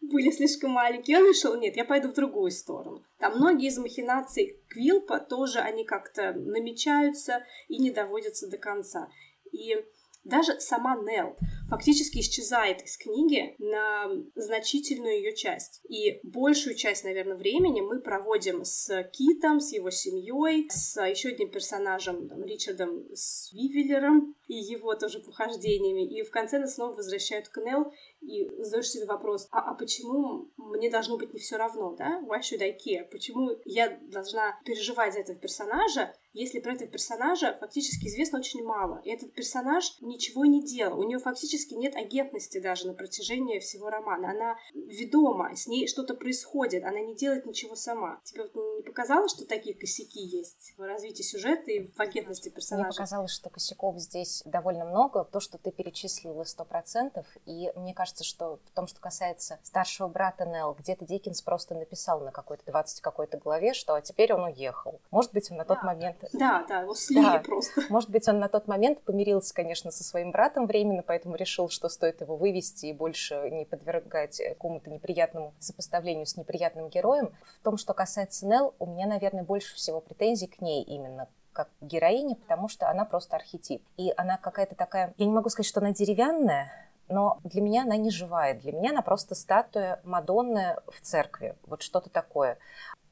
были 0.00 0.30
слишком 0.30 0.72
маленькие, 0.72 1.18
он 1.18 1.28
решил, 1.28 1.58
нет, 1.58 1.76
я 1.76 1.84
пойду 1.84 2.08
в 2.08 2.14
другую 2.14 2.50
сторону. 2.50 3.02
Там 3.18 3.36
многие 3.36 3.68
из 3.68 3.78
махинаций 3.78 4.60
Квилпа 4.68 5.20
тоже, 5.20 5.60
они 5.60 5.84
как-то 5.84 6.32
намечаются 6.32 7.44
и 7.68 7.78
не 7.78 7.90
доводятся 7.90 8.48
до 8.48 8.58
конца. 8.58 9.08
И 9.52 9.76
даже 10.24 10.60
сама 10.60 10.96
Нел 10.96 11.36
фактически 11.72 12.18
исчезает 12.18 12.82
из 12.82 12.98
книги 12.98 13.54
на 13.58 14.10
значительную 14.34 15.16
ее 15.16 15.34
часть. 15.34 15.80
И 15.88 16.20
большую 16.22 16.76
часть, 16.76 17.02
наверное, 17.02 17.34
времени 17.34 17.80
мы 17.80 18.00
проводим 18.00 18.62
с 18.62 19.02
Китом, 19.04 19.58
с 19.58 19.72
его 19.72 19.88
семьей, 19.88 20.68
с 20.68 21.02
еще 21.02 21.30
одним 21.30 21.50
персонажем, 21.50 22.28
там, 22.28 22.44
Ричардом 22.44 23.06
Свивеллером 23.14 24.36
и 24.48 24.54
его 24.54 24.94
тоже 24.96 25.20
похождениями. 25.20 26.06
И 26.14 26.22
в 26.22 26.30
конце 26.30 26.58
нас 26.58 26.74
снова 26.74 26.92
возвращают 26.92 27.48
к 27.48 27.56
Нел 27.62 27.90
и 28.22 28.48
задаешь 28.62 28.88
себе 28.88 29.06
вопрос, 29.06 29.48
а, 29.50 29.70
а 29.70 29.74
почему 29.74 30.50
мне 30.56 30.90
должно 30.90 31.18
быть 31.18 31.32
не 31.34 31.40
все 31.40 31.56
равно, 31.56 31.94
да? 31.94 32.20
Why 32.20 32.40
should 32.40 32.62
I 32.62 32.76
care? 32.76 33.04
Почему 33.04 33.50
я 33.64 33.98
должна 34.02 34.58
переживать 34.64 35.14
за 35.14 35.20
этого 35.20 35.38
персонажа, 35.38 36.14
если 36.32 36.60
про 36.60 36.72
этого 36.72 36.90
персонажа 36.90 37.56
фактически 37.60 38.06
известно 38.06 38.38
очень 38.38 38.64
мало. 38.64 39.00
И 39.04 39.10
этот 39.10 39.34
персонаж 39.34 39.98
ничего 40.00 40.46
не 40.46 40.64
делал. 40.64 40.98
У 40.98 41.04
нее 41.04 41.18
фактически 41.18 41.74
нет 41.74 41.94
агентности 41.94 42.58
даже 42.58 42.86
на 42.86 42.94
протяжении 42.94 43.58
всего 43.58 43.90
романа. 43.90 44.30
Она 44.30 44.56
ведома, 44.74 45.54
с 45.54 45.66
ней 45.66 45.86
что-то 45.86 46.14
происходит, 46.14 46.84
она 46.84 47.00
не 47.00 47.14
делает 47.14 47.44
ничего 47.44 47.74
сама. 47.74 48.20
Тебе 48.24 48.44
вот 48.44 48.54
не 48.54 48.82
показалось, 48.82 49.32
что 49.32 49.46
такие 49.46 49.74
косяки 49.74 50.20
есть 50.20 50.74
в 50.78 50.82
развитии 50.82 51.22
сюжета 51.22 51.70
и 51.70 51.88
в 51.88 52.00
агентности 52.00 52.48
персонажа? 52.48 52.88
Мне 52.88 52.96
показалось, 52.96 53.32
что 53.32 53.50
косяков 53.50 53.98
здесь 53.98 54.42
довольно 54.46 54.86
много. 54.86 55.24
То, 55.24 55.40
что 55.40 55.58
ты 55.58 55.70
перечислила 55.70 56.44
сто 56.44 56.64
процентов. 56.64 57.26
И 57.44 57.70
мне 57.76 57.94
кажется, 58.12 58.24
что 58.24 58.56
в 58.56 58.74
том, 58.74 58.86
что 58.86 59.00
касается 59.00 59.58
старшего 59.62 60.06
брата 60.06 60.44
Нелл, 60.44 60.74
где-то 60.74 61.06
Диккенс 61.06 61.40
просто 61.40 61.74
написал 61.74 62.20
на 62.20 62.30
какой-то 62.30 62.62
20 62.66 63.00
какой-то 63.00 63.38
главе, 63.38 63.72
что 63.72 63.94
а 63.94 64.02
теперь 64.02 64.34
он 64.34 64.44
уехал. 64.44 65.00
Может 65.10 65.32
быть, 65.32 65.50
он 65.50 65.56
на 65.56 65.64
тот 65.64 65.78
да. 65.80 65.86
момент 65.86 66.18
да, 66.32 66.64
да, 66.68 66.80
его 66.80 66.94
слили 66.94 67.24
да. 67.24 67.38
просто. 67.38 67.82
Может 67.88 68.10
быть, 68.10 68.28
он 68.28 68.38
на 68.38 68.48
тот 68.48 68.68
момент 68.68 69.00
помирился, 69.02 69.54
конечно, 69.54 69.90
со 69.90 70.04
своим 70.04 70.30
братом 70.30 70.66
временно, 70.66 71.02
поэтому 71.02 71.36
решил, 71.36 71.70
что 71.70 71.88
стоит 71.88 72.20
его 72.20 72.36
вывести 72.36 72.86
и 72.86 72.92
больше 72.92 73.48
не 73.50 73.64
подвергать 73.64 74.38
какому-то 74.38 74.90
неприятному 74.90 75.54
сопоставлению 75.58 76.26
с 76.26 76.36
неприятным 76.36 76.88
героем. 76.88 77.32
В 77.60 77.64
том, 77.64 77.78
что 77.78 77.94
касается 77.94 78.46
Нелл, 78.46 78.74
у 78.78 78.86
меня, 78.86 79.06
наверное, 79.06 79.42
больше 79.42 79.74
всего 79.76 80.00
претензий 80.00 80.48
к 80.48 80.60
ней 80.60 80.82
именно 80.82 81.28
как 81.52 81.68
героине, 81.80 82.36
потому 82.36 82.68
что 82.68 82.88
она 82.88 83.04
просто 83.04 83.36
архетип. 83.36 83.82
И 83.96 84.12
она 84.16 84.38
какая-то 84.38 84.74
такая... 84.74 85.12
Я 85.18 85.26
не 85.26 85.32
могу 85.32 85.50
сказать, 85.50 85.68
что 85.68 85.80
она 85.80 85.92
деревянная, 85.92 86.72
но 87.08 87.40
для 87.44 87.60
меня 87.60 87.82
она 87.82 87.96
не 87.96 88.10
живая. 88.10 88.54
Для 88.54 88.72
меня 88.72 88.90
она 88.90 89.02
просто 89.02 89.34
статуя 89.34 90.00
Мадонны 90.04 90.76
в 90.88 91.00
церкви. 91.00 91.56
Вот 91.64 91.82
что-то 91.82 92.10
такое 92.10 92.58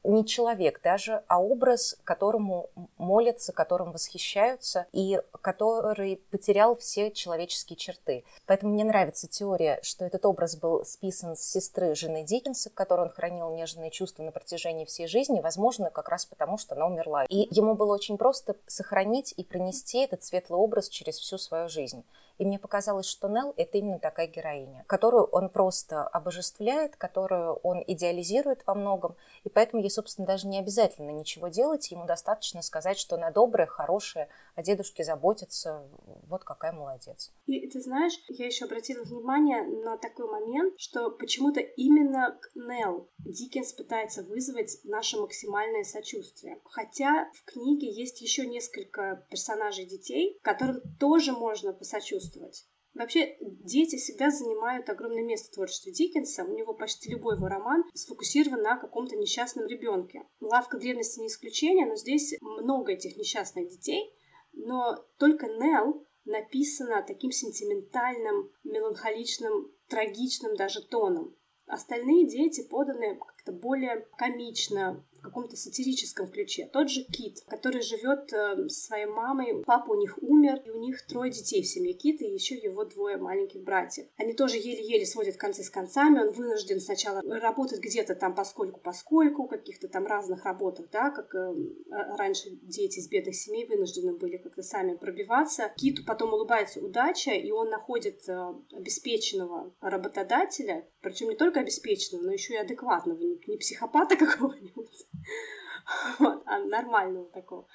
не 0.03 0.25
человек 0.25 0.81
даже, 0.81 1.23
а 1.27 1.41
образ, 1.41 1.97
которому 2.03 2.69
молятся, 2.97 3.53
которым 3.53 3.91
восхищаются 3.91 4.87
и 4.91 5.21
который 5.41 6.17
потерял 6.31 6.75
все 6.75 7.11
человеческие 7.11 7.77
черты. 7.77 8.23
Поэтому 8.45 8.73
мне 8.73 8.83
нравится 8.83 9.27
теория, 9.27 9.79
что 9.83 10.05
этот 10.05 10.25
образ 10.25 10.55
был 10.55 10.83
списан 10.85 11.35
с 11.35 11.41
сестры 11.41 11.95
жены 11.95 12.23
Диккенса, 12.23 12.69
к 12.69 12.73
которой 12.73 13.07
он 13.07 13.09
хранил 13.09 13.49
нежные 13.51 13.91
чувства 13.91 14.23
на 14.23 14.31
протяжении 14.31 14.85
всей 14.85 15.07
жизни, 15.07 15.41
возможно, 15.41 15.89
как 15.89 16.09
раз 16.09 16.25
потому, 16.25 16.57
что 16.57 16.75
она 16.75 16.87
умерла. 16.87 17.25
И 17.25 17.47
ему 17.51 17.75
было 17.75 17.93
очень 17.93 18.17
просто 18.17 18.55
сохранить 18.67 19.33
и 19.37 19.43
пронести 19.43 19.99
этот 19.99 20.23
светлый 20.23 20.59
образ 20.59 20.89
через 20.89 21.17
всю 21.17 21.37
свою 21.37 21.69
жизнь. 21.69 22.03
И 22.41 22.45
мне 22.45 22.57
показалось, 22.57 23.05
что 23.05 23.27
Нелл— 23.27 23.53
это 23.57 23.77
именно 23.77 23.99
такая 23.99 24.25
героиня, 24.25 24.83
которую 24.87 25.25
он 25.25 25.47
просто 25.47 26.07
обожествляет, 26.07 26.95
которую 26.95 27.53
он 27.57 27.83
идеализирует 27.85 28.65
во 28.65 28.73
многом. 28.73 29.15
И 29.43 29.49
поэтому 29.49 29.83
собственно, 29.91 30.27
даже 30.27 30.47
не 30.47 30.59
обязательно 30.59 31.11
ничего 31.11 31.47
делать. 31.47 31.89
Ему 31.91 32.05
достаточно 32.05 32.61
сказать, 32.61 32.97
что 32.97 33.15
она 33.15 33.31
добрая, 33.31 33.67
хорошая, 33.67 34.29
о 34.55 34.63
дедушке 34.63 35.03
заботится. 35.03 35.87
Вот 36.27 36.43
какая 36.43 36.71
молодец. 36.71 37.31
И 37.45 37.67
ты 37.69 37.81
знаешь, 37.81 38.13
я 38.29 38.45
еще 38.45 38.65
обратила 38.65 39.03
внимание 39.03 39.63
на 39.63 39.97
такой 39.97 40.29
момент, 40.29 40.73
что 40.77 41.11
почему-то 41.11 41.59
именно 41.59 42.39
к 42.41 42.55
Нелл 42.55 43.09
Диккенс 43.19 43.73
пытается 43.73 44.23
вызвать 44.23 44.79
наше 44.83 45.17
максимальное 45.17 45.83
сочувствие. 45.83 46.59
Хотя 46.65 47.29
в 47.33 47.43
книге 47.45 47.91
есть 47.91 48.21
еще 48.21 48.45
несколько 48.45 49.25
персонажей 49.29 49.85
детей, 49.85 50.39
которым 50.41 50.81
тоже 50.99 51.31
можно 51.33 51.73
посочувствовать 51.73 52.21
чувствовать. 52.21 52.65
Вообще, 52.93 53.37
дети 53.39 53.95
всегда 53.95 54.29
занимают 54.29 54.89
огромное 54.89 55.23
место 55.23 55.49
в 55.49 55.55
творчестве 55.55 55.93
Диккенса. 55.93 56.43
У 56.43 56.53
него 56.53 56.73
почти 56.73 57.09
любой 57.09 57.35
его 57.35 57.47
роман 57.47 57.83
сфокусирован 57.93 58.61
на 58.61 58.77
каком-то 58.77 59.15
несчастном 59.15 59.65
ребенке. 59.65 60.23
Лавка 60.41 60.77
древности 60.77 61.19
не 61.19 61.27
исключение, 61.27 61.85
но 61.85 61.95
здесь 61.95 62.35
много 62.41 62.91
этих 62.91 63.15
несчастных 63.17 63.69
детей. 63.69 64.13
Но 64.53 65.05
только 65.17 65.47
Нелл 65.47 66.05
написана 66.25 67.01
таким 67.01 67.31
сентиментальным, 67.31 68.51
меланхоличным, 68.63 69.71
трагичным 69.87 70.55
даже 70.55 70.85
тоном. 70.85 71.35
Остальные 71.67 72.27
дети 72.27 72.67
поданы 72.67 73.15
как-то 73.15 73.53
более 73.53 74.05
комично, 74.17 75.05
в 75.21 75.23
каком-то 75.23 75.55
сатирическом 75.55 76.27
ключе. 76.27 76.67
Тот 76.73 76.89
же 76.89 77.03
Кит, 77.03 77.41
который 77.47 77.81
живет 77.81 78.33
э, 78.33 78.67
со 78.67 78.87
своей 78.87 79.05
мамой, 79.05 79.63
папа 79.63 79.91
у 79.91 79.95
них 79.95 80.17
умер, 80.21 80.63
и 80.65 80.71
у 80.71 80.79
них 80.79 81.05
трое 81.05 81.31
детей 81.31 81.61
в 81.61 81.67
семье 81.67 81.93
Кита, 81.93 82.25
и 82.25 82.33
еще 82.33 82.55
его 82.55 82.83
двое 82.85 83.17
маленьких 83.17 83.61
братьев. 83.61 84.07
Они 84.17 84.33
тоже 84.33 84.57
еле-еле 84.57 85.05
сводят 85.05 85.37
концы 85.37 85.63
с 85.63 85.69
концами, 85.69 86.19
он 86.19 86.31
вынужден 86.31 86.79
сначала 86.79 87.21
работать 87.21 87.79
где-то 87.81 88.15
там 88.15 88.33
поскольку-поскольку, 88.33 89.47
каких-то 89.47 89.87
там 89.87 90.07
разных 90.07 90.43
работах, 90.45 90.89
да, 90.91 91.11
как 91.11 91.35
э, 91.35 91.53
раньше 92.17 92.49
дети 92.63 92.97
из 92.97 93.07
бедных 93.07 93.35
семей 93.35 93.67
вынуждены 93.67 94.13
были 94.13 94.37
как-то 94.37 94.63
сами 94.63 94.95
пробиваться. 94.95 95.71
Киту 95.77 96.03
потом 96.03 96.33
улыбается 96.33 96.79
удача, 96.79 97.31
и 97.31 97.51
он 97.51 97.69
находит 97.69 98.27
э, 98.27 98.53
обеспеченного 98.73 99.71
работодателя, 99.81 100.87
причем 101.01 101.29
не 101.29 101.35
только 101.35 101.59
обеспеченного, 101.59 102.23
но 102.23 102.31
еще 102.31 102.55
и 102.55 102.57
адекватного, 102.57 103.19
не 103.19 103.57
психопата 103.57 104.15
какого-нибудь, 104.17 105.05
вот, 106.19 106.43
а 106.45 106.59
нормального 106.59 107.25
такого 107.29 107.67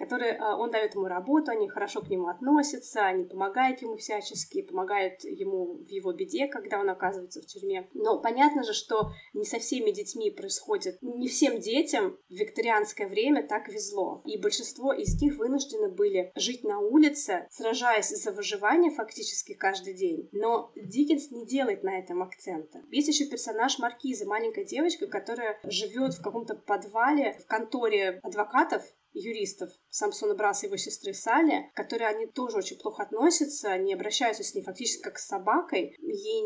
который 0.00 0.32
а, 0.32 0.56
он 0.56 0.70
дает 0.70 0.94
ему 0.94 1.06
работу, 1.06 1.50
они 1.50 1.68
хорошо 1.68 2.00
к 2.00 2.08
нему 2.08 2.28
относятся, 2.28 3.04
они 3.04 3.24
помогают 3.24 3.82
ему 3.82 3.96
всячески, 3.98 4.62
помогают 4.62 5.22
ему 5.24 5.74
в 5.74 5.88
его 5.88 6.12
беде, 6.14 6.48
когда 6.48 6.80
он 6.80 6.88
оказывается 6.88 7.42
в 7.42 7.46
тюрьме. 7.46 7.86
Но 7.92 8.18
понятно 8.18 8.62
же, 8.64 8.72
что 8.72 9.12
не 9.34 9.44
со 9.44 9.58
всеми 9.58 9.90
детьми 9.90 10.30
происходит, 10.30 10.96
не 11.02 11.28
всем 11.28 11.60
детям 11.60 12.16
в 12.30 12.32
викторианское 12.32 13.08
время 13.08 13.46
так 13.46 13.68
везло. 13.68 14.22
И 14.24 14.40
большинство 14.40 14.94
из 14.94 15.20
них 15.20 15.36
вынуждены 15.36 15.90
были 15.90 16.32
жить 16.34 16.64
на 16.64 16.78
улице, 16.78 17.46
сражаясь 17.50 18.08
за 18.08 18.32
выживание 18.32 18.90
фактически 18.90 19.52
каждый 19.52 19.92
день. 19.92 20.30
Но 20.32 20.72
Диккенс 20.76 21.30
не 21.30 21.44
делает 21.44 21.82
на 21.82 21.98
этом 21.98 22.22
акцента. 22.22 22.80
Есть 22.90 23.08
еще 23.08 23.26
персонаж 23.26 23.78
Маркиза, 23.78 24.26
маленькая 24.26 24.64
девочка, 24.64 25.06
которая 25.08 25.60
живет 25.64 26.14
в 26.14 26.22
каком-то 26.22 26.54
подвале 26.54 27.38
в 27.38 27.46
конторе 27.46 28.20
адвокатов, 28.22 28.82
юристов 29.12 29.70
Самсона 29.88 30.34
Браса 30.34 30.66
и 30.66 30.68
его 30.68 30.76
сестры 30.76 31.12
Сали, 31.12 31.70
которые 31.74 32.08
они 32.08 32.26
тоже 32.26 32.58
очень 32.58 32.78
плохо 32.78 33.02
относятся, 33.02 33.70
они 33.70 33.94
обращаются 33.94 34.44
с 34.44 34.54
ней 34.54 34.62
фактически 34.62 35.02
как 35.02 35.18
с 35.18 35.26
собакой, 35.26 35.96
ей 36.00 36.42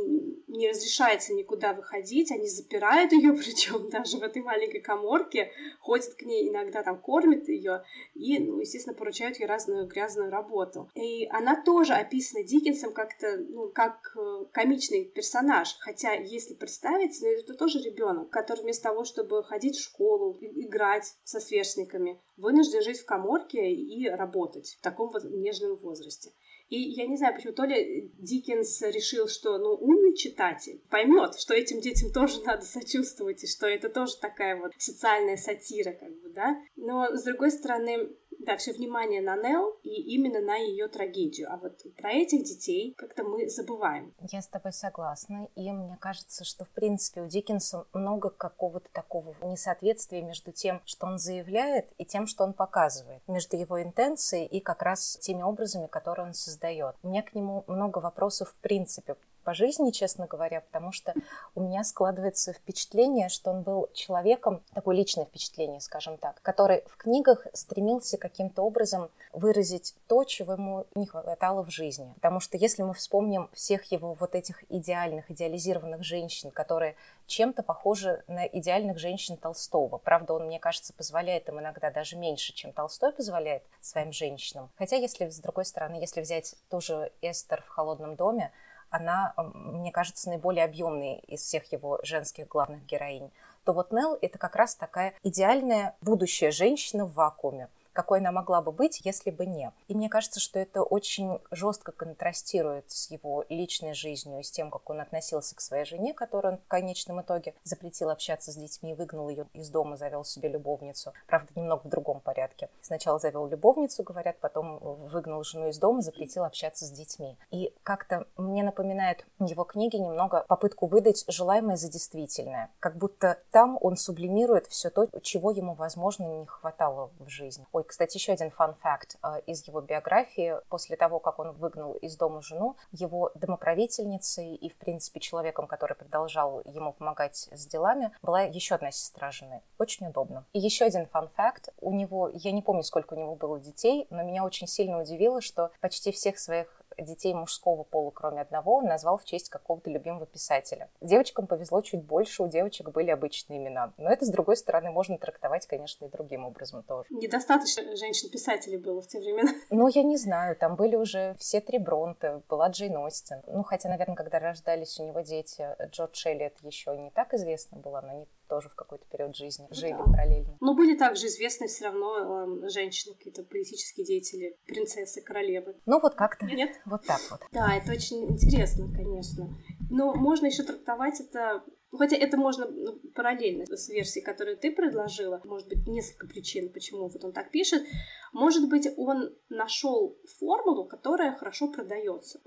не 0.49 0.71
разрешается 0.71 1.35
никуда 1.35 1.75
выходить, 1.75 2.31
они 2.31 2.49
запирают 2.49 3.13
ее, 3.13 3.33
причем 3.37 3.89
даже 3.91 4.19
в 4.19 4.23
этой 4.23 4.43
маленькой 4.43 4.81
коморке, 4.81 5.51
ходят 5.81 6.15
к 6.15 6.23
ней 6.23 6.49
иногда 6.49 6.83
там 6.83 7.01
кормят 7.01 7.49
ее 7.49 7.83
и, 8.15 8.39
ну, 8.39 8.61
естественно, 8.61 8.97
поручают 8.97 9.39
ей 9.39 9.47
разную 9.47 9.87
грязную 9.87 10.31
работу. 10.31 10.91
И 10.95 11.27
она 11.29 11.63
тоже 11.63 11.95
описана 11.95 12.45
Диккенсом 12.45 12.93
как-то, 12.93 13.37
ну, 13.37 13.71
как 13.71 14.17
э, 14.17 14.45
комичный 14.53 15.05
персонаж, 15.05 15.77
хотя 15.81 16.13
если 16.13 16.55
представить, 16.55 17.19
ну, 17.21 17.29
это 17.29 17.55
тоже 17.55 17.81
ребенок, 17.81 18.31
который 18.31 18.63
вместо 18.63 18.85
того, 18.85 19.05
чтобы 19.05 19.43
ходить 19.45 19.77
в 19.77 19.83
школу, 19.83 20.39
играть 20.41 21.15
со 21.25 21.41
сверстниками, 21.41 22.21
вынужден 22.55 22.83
жить 22.83 23.01
в 23.01 23.07
коморке 23.07 23.73
и 23.73 24.09
работать 24.09 24.77
в 24.79 24.83
таком 24.83 25.11
вот 25.11 25.25
нежном 25.25 25.77
возрасте. 25.77 26.31
И 26.69 26.81
я 26.81 27.07
не 27.07 27.17
знаю, 27.17 27.35
почему, 27.35 27.53
то 27.53 27.65
ли 27.65 28.11
Диккенс 28.19 28.81
решил, 28.83 29.29
что, 29.29 29.59
ну, 29.59 29.75
умный 29.75 30.15
читатель 30.15 30.83
поймет, 30.89 31.35
что 31.39 31.53
этим 31.53 31.81
детям 31.81 32.11
тоже 32.11 32.43
надо 32.43 32.65
сочувствовать, 32.65 33.45
и 33.45 33.47
что 33.47 33.67
это 33.67 33.91
тоже 33.91 34.17
такая 34.19 34.57
вот 34.57 34.73
социальная 34.79 35.37
сатира, 35.37 35.93
как 35.93 36.11
бы, 36.21 36.31
да. 36.31 36.57
Но, 36.77 37.15
с 37.15 37.25
другой 37.25 37.51
стороны, 37.51 38.09
да, 38.41 38.57
все 38.57 38.73
внимание 38.73 39.21
на 39.21 39.37
Нел 39.37 39.77
и 39.83 40.15
именно 40.15 40.41
на 40.41 40.57
ее 40.57 40.89
трагедию. 40.89 41.53
А 41.53 41.57
вот 41.57 41.83
про 41.97 42.13
этих 42.13 42.45
детей 42.45 42.95
как-то 42.97 43.25
мы 43.25 43.49
забываем. 43.49 44.15
Я 44.31 44.43
с 44.43 44.49
тобой 44.49 44.73
согласна. 44.73 45.49
И 45.55 45.71
мне 45.71 45.97
кажется, 46.01 46.45
что 46.45 46.65
в 46.65 46.71
принципе 46.71 47.23
у 47.23 47.27
Диккенса 47.27 47.87
много 47.93 48.31
какого-то 48.31 48.89
такого 48.93 49.35
несоответствия 49.43 50.23
между 50.23 50.53
тем, 50.53 50.81
что 50.85 51.07
он 51.07 51.19
заявляет, 51.19 51.91
и 51.99 52.05
тем, 52.05 52.27
что 52.27 52.45
он 52.45 52.53
показывает. 52.53 53.23
Между 53.27 53.57
его 53.57 53.83
интенцией 53.83 54.47
и 54.47 54.61
как 54.61 54.83
раз 54.83 55.19
теми 55.21 55.43
образами, 55.43 55.87
которые 55.87 56.27
он 56.27 56.35
создает. 56.35 56.97
У 57.03 57.09
меня 57.09 57.23
к 57.23 57.35
нему 57.35 57.65
много 57.67 57.99
вопросов 57.99 58.51
в 58.51 58.57
принципе 58.57 59.17
по 59.45 59.55
жизни, 59.55 59.91
честно 59.91 60.27
говоря, 60.27 60.61
потому 60.61 60.93
что 60.93 61.15
у 61.55 61.61
меня 61.61 61.85
складывается 61.85 62.53
впечатление, 62.53 63.29
что 63.29 63.51
он 63.51 63.63
был 63.63 63.89
человеком, 63.95 64.63
такое 64.73 64.97
личное 64.97 65.25
впечатление, 65.25 65.81
скажем 65.81 66.17
так, 66.17 66.41
который 66.43 66.83
в 66.89 66.97
книгах 66.97 67.47
стремился 67.53 68.19
каким-то 68.19 68.63
образом 68.63 69.11
выразить 69.33 69.95
то, 70.09 70.25
чего 70.25 70.55
ему 70.55 70.87
не 70.95 71.07
хватало 71.07 71.63
в 71.63 71.71
жизни. 71.71 72.13
Потому 72.15 72.41
что 72.41 72.57
если 72.57 72.83
мы 72.83 72.95
вспомним 72.95 73.49
всех 73.53 73.85
его 73.93 74.15
вот 74.15 74.35
этих 74.35 74.65
идеальных, 74.71 75.31
идеализированных 75.31 76.03
женщин, 76.03 76.51
которые 76.51 76.97
чем-то 77.27 77.63
похожи 77.63 78.23
на 78.27 78.47
идеальных 78.47 78.99
женщин 78.99 79.37
Толстого. 79.37 79.99
Правда, 79.99 80.35
он, 80.35 80.47
мне 80.47 80.59
кажется, 80.59 80.93
позволяет 80.93 81.49
им 81.49 81.61
иногда 81.61 81.91
даже 81.91 82.17
меньше, 82.17 82.53
чем 82.53 82.73
Толстой 82.73 83.13
позволяет 83.13 83.63
своим 83.81 84.13
женщинам. 84.13 84.71
Хотя, 84.77 84.97
если, 84.97 85.29
с 85.29 85.39
другой 85.39 85.65
стороны, 85.65 85.97
если 85.97 86.21
взять 86.21 86.55
ту 86.69 86.81
же 86.81 87.11
Эстер 87.23 87.63
в 87.63 87.69
«Холодном 87.69 88.17
доме», 88.17 88.53
она, 88.95 89.35
мне 89.37 89.91
кажется, 89.91 90.29
наиболее 90.29 90.65
объемной 90.65 91.17
из 91.27 91.41
всех 91.41 91.73
его 91.73 91.99
женских 92.05 92.47
главных 92.47 92.87
героинь, 92.87 93.33
то 93.65 93.73
вот 93.73 93.93
Нелл— 93.93 94.17
это 94.23 94.39
как 94.39 94.55
раз 94.55 94.77
такая 94.77 95.15
идеальная 95.25 95.97
будущая 96.01 96.53
женщина 96.53 97.05
в 97.05 97.15
вакууме 97.15 97.69
какой 97.95 98.19
она 98.19 98.33
могла 98.33 98.61
бы 98.61 98.73
быть, 98.73 99.01
если 99.05 99.31
бы 99.31 99.47
не. 99.47 99.73
И 99.89 99.95
мне 99.95 100.11
кажется, 100.11 100.41
что 100.41 100.59
это 100.59 100.83
очень 100.83 101.39
жестко 101.51 101.93
контрастирует 101.93 102.91
с 102.91 103.11
его 103.11 103.45
личной 103.49 103.95
жизнью 103.95 104.41
и 104.41 104.43
с 104.43 104.51
тем, 104.51 104.71
как 104.71 104.91
он 104.91 105.01
относился 105.01 105.55
к 105.55 105.61
своей 105.61 105.87
жене, 105.87 106.13
которую 106.13 106.55
он 106.55 106.59
в 106.59 106.67
конечном 106.67 107.23
итоге 107.23 107.55
запретил 107.63 108.11
общаться 108.11 108.53
с 108.53 108.57
детьми, 108.57 108.95
выгнал 108.95 109.29
ее 109.29 109.47
из 109.55 109.71
дома, 109.71 109.97
завел 109.97 110.25
себе 110.25 110.49
любовницу. 110.49 111.13
Правда, 111.27 111.49
немного 111.55 111.83
в 111.85 111.89
другом 111.89 112.21
порядке. 112.21 112.69
Сначала 112.83 113.19
завел 113.19 113.47
любовницу, 113.47 114.03
говорят, 114.03 114.39
потом 114.41 114.79
выгнал 114.79 115.45
жену 115.45 115.69
из 115.69 115.79
дома, 115.79 116.03
запретил 116.03 116.45
общаться 116.45 116.85
с 116.85 116.91
детьми. 116.91 117.39
И 117.51 117.73
как-то 117.83 118.27
мне 118.37 118.63
напоминает 118.65 119.25
его 119.39 119.65
книги 119.65 119.97
немного 119.97 120.45
попытку 120.49 120.87
выдать 120.87 121.25
желаемое 121.29 121.77
за 121.77 121.89
действительное. 121.89 122.71
Как 122.81 122.97
будто 122.97 123.39
там 123.53 123.79
он 123.81 123.97
сублимирует 123.97 124.67
все 124.67 124.91
то, 124.91 125.07
чего 125.23 125.51
ему, 125.53 125.75
возможно, 125.75 126.25
не 126.25 126.47
хватало 126.47 127.11
в 127.19 127.29
жизни. 127.29 127.65
Ой, 127.73 127.84
кстати, 127.85 128.17
еще 128.17 128.33
один 128.33 128.51
фан-факт 128.51 129.17
э, 129.23 129.41
из 129.47 129.67
его 129.67 129.81
биографии. 129.81 130.57
После 130.69 130.97
того, 130.97 131.19
как 131.19 131.39
он 131.39 131.53
выгнал 131.53 131.95
из 131.95 132.17
дома 132.17 132.43
жену, 132.43 132.77
его 132.93 133.31
домоправительницей 133.35 134.55
и, 134.55 134.69
в 134.69 134.77
принципе, 134.77 135.21
человеком, 135.21 135.67
который 135.67 135.95
продолжал 135.95 136.63
ему 136.65 136.93
помогать 136.93 137.49
с 137.53 137.67
делами, 137.67 138.13
была 138.23 138.43
еще 138.43 138.75
одна 138.75 138.91
сестра 138.91 139.31
жены. 139.31 139.63
Очень 139.79 140.09
удобно. 140.09 140.45
И 140.53 140.59
еще 140.59 140.85
один 140.85 141.07
фан-факт. 141.07 141.69
У 141.81 141.93
него, 141.93 142.31
я 142.33 142.53
не 142.53 142.63
помню, 142.63 142.83
сколько 142.83 143.15
у 143.15 143.19
него 143.19 143.35
было 143.35 143.61
детей, 143.61 144.07
но 144.11 144.23
меня 144.23 144.45
очень 144.45 144.67
сильно 144.67 145.01
удивило, 145.01 145.41
что 145.41 145.71
почти 145.81 146.13
всех 146.13 146.39
своих 146.39 146.84
детей 146.99 147.35
мужского 147.35 147.83
пола, 147.83 148.11
кроме 148.11 148.41
одного, 148.41 148.77
он 148.77 148.87
назвал 148.87 149.19
в 149.19 149.25
честь 149.25 149.49
какого-то 149.49 149.91
любимого 149.91 150.27
писателя. 150.27 150.89
Девочкам 151.01 151.47
повезло 151.47 151.81
чуть 151.83 152.03
больше, 152.03 152.43
у 152.43 152.49
девочек 152.49 152.91
были 152.91 153.11
обычные 153.11 153.59
имена. 153.59 153.93
Но 153.99 154.11
это, 154.11 154.25
с 154.25 154.31
другой 154.31 154.57
стороны, 154.57 154.91
можно 154.91 155.19
трактовать, 155.19 155.67
конечно, 155.67 156.05
и 156.05 156.09
другим 156.09 156.45
образом 156.45 156.83
тоже. 156.83 157.07
Недостаточно 157.11 157.97
женщин-писателей 157.97 158.79
было 158.79 159.01
в 159.03 159.07
те 159.07 159.19
времена. 159.19 159.53
Ну, 159.71 159.89
я 159.89 160.03
не 160.03 160.17
знаю, 160.17 160.57
там 160.57 160.77
были 160.77 160.95
уже 160.95 161.35
все 161.39 161.61
три 161.61 161.79
Бронте, 161.79 162.43
была 162.49 162.69
Джейн 162.69 162.97
Остин. 162.97 163.43
Ну, 163.47 163.63
хотя, 163.63 163.89
наверное, 163.89 164.15
когда 164.15 164.39
рождались 164.39 164.99
у 165.01 165.07
него 165.07 165.21
дети, 165.21 165.67
Джордж 165.91 166.27
Эллиот 166.27 166.61
еще 166.63 166.97
не 166.97 167.11
так 167.11 167.35
известно 167.35 167.79
было, 167.79 168.01
но 168.01 168.11
они 168.11 168.27
тоже 168.55 168.69
в 168.69 168.77
какой-то 168.77 169.05
период 169.11 169.35
жизни 169.35 169.67
жили 169.73 169.93
да. 169.93 170.05
параллельно. 170.05 170.57
Но 170.61 170.75
были 170.77 170.97
также 170.97 171.27
известны 171.27 171.67
все 171.67 171.87
равно 171.87 172.65
э, 172.65 172.69
женщины, 172.69 173.15
какие-то 173.15 173.43
политические 173.43 174.07
деятели, 174.07 174.57
принцессы, 174.67 175.21
королевы. 175.23 175.75
Ну, 175.87 175.99
вот 176.01 176.15
как-то. 176.15 176.47
Нет? 176.47 176.71
Вот 176.87 177.05
так 177.05 177.21
вот. 177.31 177.41
Да, 177.51 177.75
это 177.75 177.91
очень 177.91 178.31
интересно, 178.31 178.87
конечно. 178.95 179.49
Но 179.91 180.15
можно 180.15 180.47
еще 180.47 180.63
трактовать 180.63 181.21
это 181.21 181.65
ну, 181.91 181.99
хотя 181.99 182.17
это 182.17 182.37
можно 182.37 182.67
ну, 182.67 182.99
параллельно 183.15 183.65
с 183.67 183.89
версией, 183.89 184.25
которую 184.25 184.57
ты 184.57 184.73
предложила. 184.73 185.41
Может 185.45 185.69
быть, 185.69 185.87
несколько 185.87 186.27
причин, 186.27 186.73
почему 186.73 187.09
вот 187.09 187.25
он 187.25 187.33
так 187.33 187.53
пишет. 187.53 187.85
Может 188.33 188.69
быть, 188.69 188.89
он 188.97 189.33
нашел 189.49 190.19
формулу, 190.41 190.87
которая 190.87 191.37
хорошо 191.37 191.71
продается. 191.71 192.41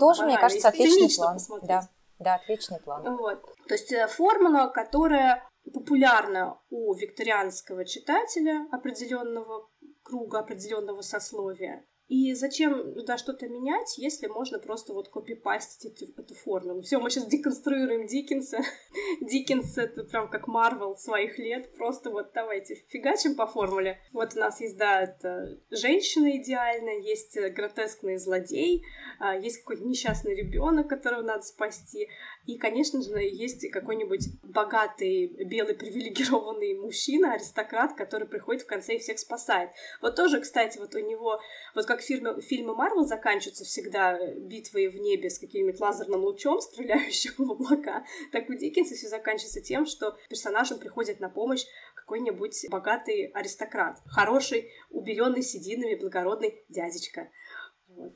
Тоже, 0.00 0.24
мне 0.24 0.38
кажется, 0.38 0.68
отличный 0.68 1.14
план. 1.14 1.38
Да. 1.66 1.90
Да, 2.18 2.36
отличный 2.36 2.80
план. 2.80 3.16
Вот. 3.16 3.42
То 3.68 3.74
есть 3.74 3.92
э, 3.92 4.06
формула, 4.08 4.68
которая 4.68 5.48
популярна 5.72 6.60
у 6.70 6.94
викторианского 6.94 7.84
читателя 7.84 8.66
определенного 8.72 9.68
круга, 10.02 10.40
определенного 10.40 11.02
сословия. 11.02 11.84
И 12.08 12.34
зачем 12.34 12.94
туда 12.94 13.18
что-то 13.18 13.48
менять, 13.48 13.98
если 13.98 14.28
можно 14.28 14.60
просто 14.60 14.92
вот 14.92 15.08
копипастить 15.08 15.92
эту, 15.92 16.12
эту 16.16 16.34
формулу? 16.34 16.82
Все, 16.82 17.00
мы 17.00 17.10
сейчас 17.10 17.26
деконструируем 17.26 18.06
Диккенса. 18.06 18.58
Диккенс— 19.20 19.76
это 19.78 20.04
прям 20.04 20.30
как 20.30 20.46
Марвел 20.46 20.96
своих 20.96 21.36
лет. 21.38 21.74
Просто 21.76 22.10
вот 22.10 22.30
давайте 22.32 22.76
фигачим 22.88 23.34
по 23.34 23.48
формуле. 23.48 23.98
Вот 24.12 24.36
у 24.36 24.38
нас 24.38 24.60
есть, 24.60 24.76
да, 24.76 25.02
это 25.02 25.58
женщина 25.70 26.36
идеальная, 26.36 27.00
есть 27.00 27.36
гротескный 27.54 28.18
злодей, 28.18 28.84
а, 29.18 29.36
есть 29.36 29.58
какой-то 29.58 29.84
несчастный 29.84 30.36
ребенок, 30.36 30.88
которого 30.88 31.22
надо 31.22 31.42
спасти. 31.42 32.08
И, 32.46 32.56
конечно 32.56 33.02
же, 33.02 33.18
есть 33.18 33.68
какой-нибудь 33.70 34.40
богатый, 34.44 35.44
белый, 35.44 35.74
привилегированный 35.74 36.74
мужчина, 36.74 37.32
аристократ, 37.32 37.94
который 37.94 38.28
приходит 38.28 38.62
в 38.62 38.66
конце 38.66 38.94
и 38.94 38.98
всех 38.98 39.18
спасает. 39.18 39.70
Вот 40.00 40.14
тоже, 40.14 40.40
кстати, 40.40 40.78
вот 40.78 40.94
у 40.94 41.00
него, 41.00 41.40
вот 41.74 41.86
как 41.86 41.95
фильмы, 42.00 42.40
фильмы 42.40 42.74
Марвел 42.74 43.04
заканчиваются 43.04 43.64
всегда 43.64 44.18
битвой 44.36 44.88
в 44.88 44.96
небе 44.96 45.30
с 45.30 45.38
каким-нибудь 45.38 45.80
лазерным 45.80 46.22
лучом, 46.22 46.60
стреляющим 46.60 47.32
в 47.38 47.52
облака, 47.52 48.04
так 48.32 48.48
у 48.48 48.54
Диккенса 48.54 48.94
все 48.94 49.08
заканчивается 49.08 49.60
тем, 49.60 49.86
что 49.86 50.16
персонажам 50.28 50.78
приходит 50.78 51.20
на 51.20 51.28
помощь 51.28 51.64
какой-нибудь 51.94 52.66
богатый 52.70 53.26
аристократ, 53.26 53.98
хороший, 54.06 54.70
убеленный 54.90 55.42
сединами, 55.42 55.96
благородный 55.96 56.64
дядечка. 56.68 57.30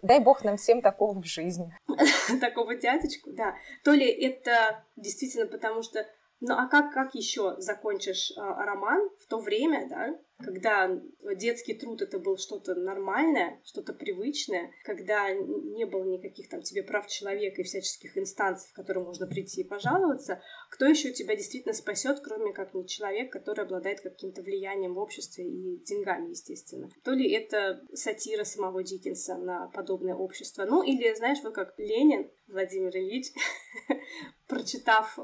Дай 0.02 0.20
бог 0.20 0.44
нам 0.44 0.56
всем 0.56 0.82
такого 0.82 1.20
в 1.20 1.26
жизни. 1.26 1.72
Такого 2.40 2.74
дядечку, 2.74 3.32
да. 3.32 3.54
То 3.84 3.92
ли 3.92 4.06
это 4.06 4.84
действительно 4.96 5.46
потому 5.46 5.82
что... 5.82 6.06
Ну 6.40 6.54
а 6.54 6.68
как, 6.68 6.92
как 6.92 7.14
еще 7.14 7.56
закончишь 7.58 8.32
а, 8.36 8.64
роман 8.64 9.10
в 9.18 9.26
то 9.26 9.38
время, 9.38 9.86
да, 9.88 10.18
когда 10.42 10.90
детский 11.36 11.74
труд 11.74 12.02
это 12.02 12.18
был 12.18 12.36
что-то 12.36 12.74
нормальное, 12.74 13.60
что-то 13.64 13.92
привычное, 13.92 14.72
когда 14.84 15.30
не 15.32 15.84
было 15.86 16.04
никаких 16.04 16.48
там 16.48 16.62
тебе 16.62 16.82
прав 16.82 17.06
человека 17.06 17.60
и 17.60 17.64
всяческих 17.64 18.16
инстанций, 18.16 18.70
в 18.70 18.72
которые 18.72 19.04
можно 19.04 19.26
прийти 19.26 19.62
и 19.62 19.68
пожаловаться, 19.68 20.42
кто 20.70 20.86
еще 20.86 21.12
тебя 21.12 21.36
действительно 21.36 21.74
спасет, 21.74 22.20
кроме 22.20 22.52
как 22.52 22.74
не 22.74 22.86
человек, 22.86 23.32
который 23.32 23.64
обладает 23.64 24.00
каким-то 24.00 24.42
влиянием 24.42 24.94
в 24.94 24.98
обществе 24.98 25.44
и 25.46 25.82
деньгами, 25.84 26.30
естественно. 26.30 26.88
То 27.04 27.12
ли 27.12 27.30
это 27.30 27.82
сатира 27.92 28.44
самого 28.44 28.82
Диккенса 28.82 29.36
на 29.36 29.68
подобное 29.68 30.14
общество, 30.14 30.64
ну 30.64 30.82
или, 30.82 31.14
знаешь, 31.14 31.38
вот 31.42 31.54
как 31.54 31.74
Ленин 31.78 32.30
Владимир 32.48 32.96
Ильич, 32.96 33.28
прочитав 34.48 35.18
э, 35.18 35.22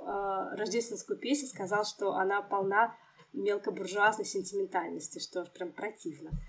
рождественскую 0.56 1.18
песню, 1.18 1.48
сказал, 1.48 1.84
что 1.84 2.12
она 2.12 2.42
полна 2.42 2.94
мелкобуржуазной 3.36 4.24
сентиментальности, 4.24 5.18
что 5.18 5.44
прям 5.44 5.72
противно. 5.72 6.30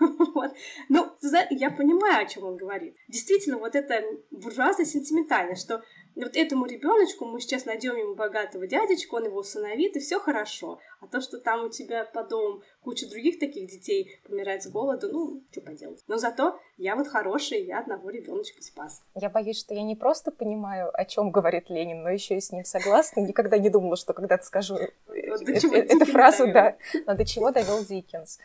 Вот. 0.00 0.52
Ну, 0.88 1.12
я 1.50 1.70
понимаю, 1.70 2.24
о 2.24 2.26
чем 2.26 2.44
он 2.44 2.56
говорит. 2.56 2.96
Действительно, 3.08 3.58
вот 3.58 3.74
это 3.74 4.02
буржуазная 4.30 4.86
сентиментальность, 4.86 5.62
что 5.62 5.84
вот 6.16 6.36
этому 6.36 6.66
ребеночку 6.66 7.24
мы 7.24 7.40
сейчас 7.40 7.64
найдем 7.64 7.96
ему 7.96 8.14
богатого 8.14 8.66
дядечку, 8.66 9.16
он 9.16 9.24
его 9.24 9.38
усыновит, 9.38 9.96
и 9.96 10.00
все 10.00 10.18
хорошо. 10.18 10.78
А 11.00 11.06
то, 11.06 11.20
что 11.20 11.38
там 11.38 11.64
у 11.64 11.68
тебя 11.68 12.04
по 12.04 12.24
дому 12.24 12.62
куча 12.82 13.08
других 13.08 13.38
таких 13.38 13.70
детей 13.70 14.20
помирает 14.26 14.62
с 14.62 14.68
голоду, 14.68 15.08
ну, 15.10 15.42
что 15.50 15.60
поделать. 15.60 16.02
Но 16.08 16.16
зато 16.18 16.58
я 16.76 16.96
вот 16.96 17.08
хороший, 17.08 17.64
я 17.64 17.80
одного 17.80 18.10
ребеночка 18.10 18.62
спас. 18.62 19.02
Я 19.14 19.30
боюсь, 19.30 19.58
что 19.58 19.74
я 19.74 19.82
не 19.82 19.96
просто 19.96 20.30
понимаю, 20.30 20.90
о 20.92 21.04
чем 21.04 21.30
говорит 21.30 21.70
Ленин, 21.70 22.02
но 22.02 22.10
еще 22.10 22.36
и 22.36 22.40
с 22.40 22.52
ним 22.52 22.64
согласна. 22.64 23.20
Никогда 23.20 23.58
не 23.58 23.70
думала, 23.70 23.96
что 23.96 24.12
когда-то 24.12 24.44
скажу 24.44 24.76
э, 24.76 24.90
эту 25.08 26.06
фразу, 26.06 26.46
да, 26.52 26.76
но 27.06 27.14
до 27.14 27.24
чего 27.24 27.50
довел 27.50 27.84
Диккенс 27.84 28.38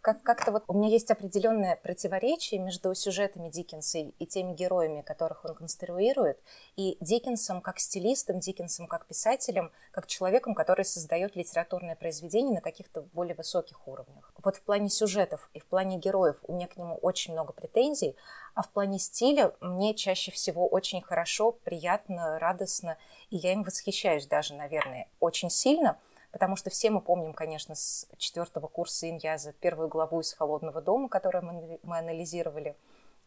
как- 0.00 0.22
как-то 0.22 0.52
вот 0.52 0.64
у 0.68 0.74
меня 0.74 0.88
есть 0.88 1.10
определенное 1.10 1.76
противоречие 1.76 2.60
между 2.60 2.94
сюжетами 2.94 3.48
Диккенса 3.48 3.98
и 3.98 4.26
теми 4.26 4.52
героями, 4.52 5.02
которых 5.02 5.44
он 5.44 5.54
конструирует, 5.54 6.38
и 6.76 6.96
Диккенсом 7.00 7.60
как 7.60 7.78
стилистом, 7.78 8.40
Диккенсом 8.40 8.86
как 8.86 9.06
писателем, 9.06 9.72
как 9.92 10.06
человеком, 10.06 10.54
который 10.54 10.84
создает 10.84 11.36
литературное 11.36 11.96
произведение 11.96 12.54
на 12.54 12.60
каких-то 12.60 13.02
более 13.12 13.34
высоких 13.34 13.86
уровнях. 13.88 14.32
Вот 14.42 14.56
в 14.56 14.62
плане 14.62 14.90
сюжетов 14.90 15.48
и 15.54 15.60
в 15.60 15.66
плане 15.66 15.98
героев 15.98 16.36
у 16.46 16.52
меня 16.52 16.66
к 16.66 16.76
нему 16.76 16.96
очень 16.96 17.32
много 17.32 17.52
претензий, 17.52 18.16
а 18.54 18.62
в 18.62 18.70
плане 18.70 18.98
стиля 18.98 19.52
мне 19.60 19.94
чаще 19.94 20.30
всего 20.30 20.66
очень 20.68 21.02
хорошо, 21.02 21.52
приятно, 21.52 22.38
радостно, 22.38 22.98
и 23.30 23.36
я 23.36 23.52
им 23.52 23.62
восхищаюсь 23.62 24.26
даже, 24.26 24.54
наверное, 24.54 25.08
очень 25.20 25.50
сильно– 25.50 25.98
потому 26.34 26.56
что 26.56 26.68
все 26.68 26.90
мы 26.90 27.00
помним, 27.00 27.32
конечно, 27.32 27.76
с 27.76 28.08
четвертого 28.18 28.66
курса 28.66 29.08
Иньяза 29.08 29.52
первую 29.52 29.88
главу 29.88 30.18
из 30.18 30.32
«Холодного 30.32 30.82
дома», 30.82 31.08
которую 31.08 31.78
мы, 31.84 31.96
анализировали, 31.96 32.74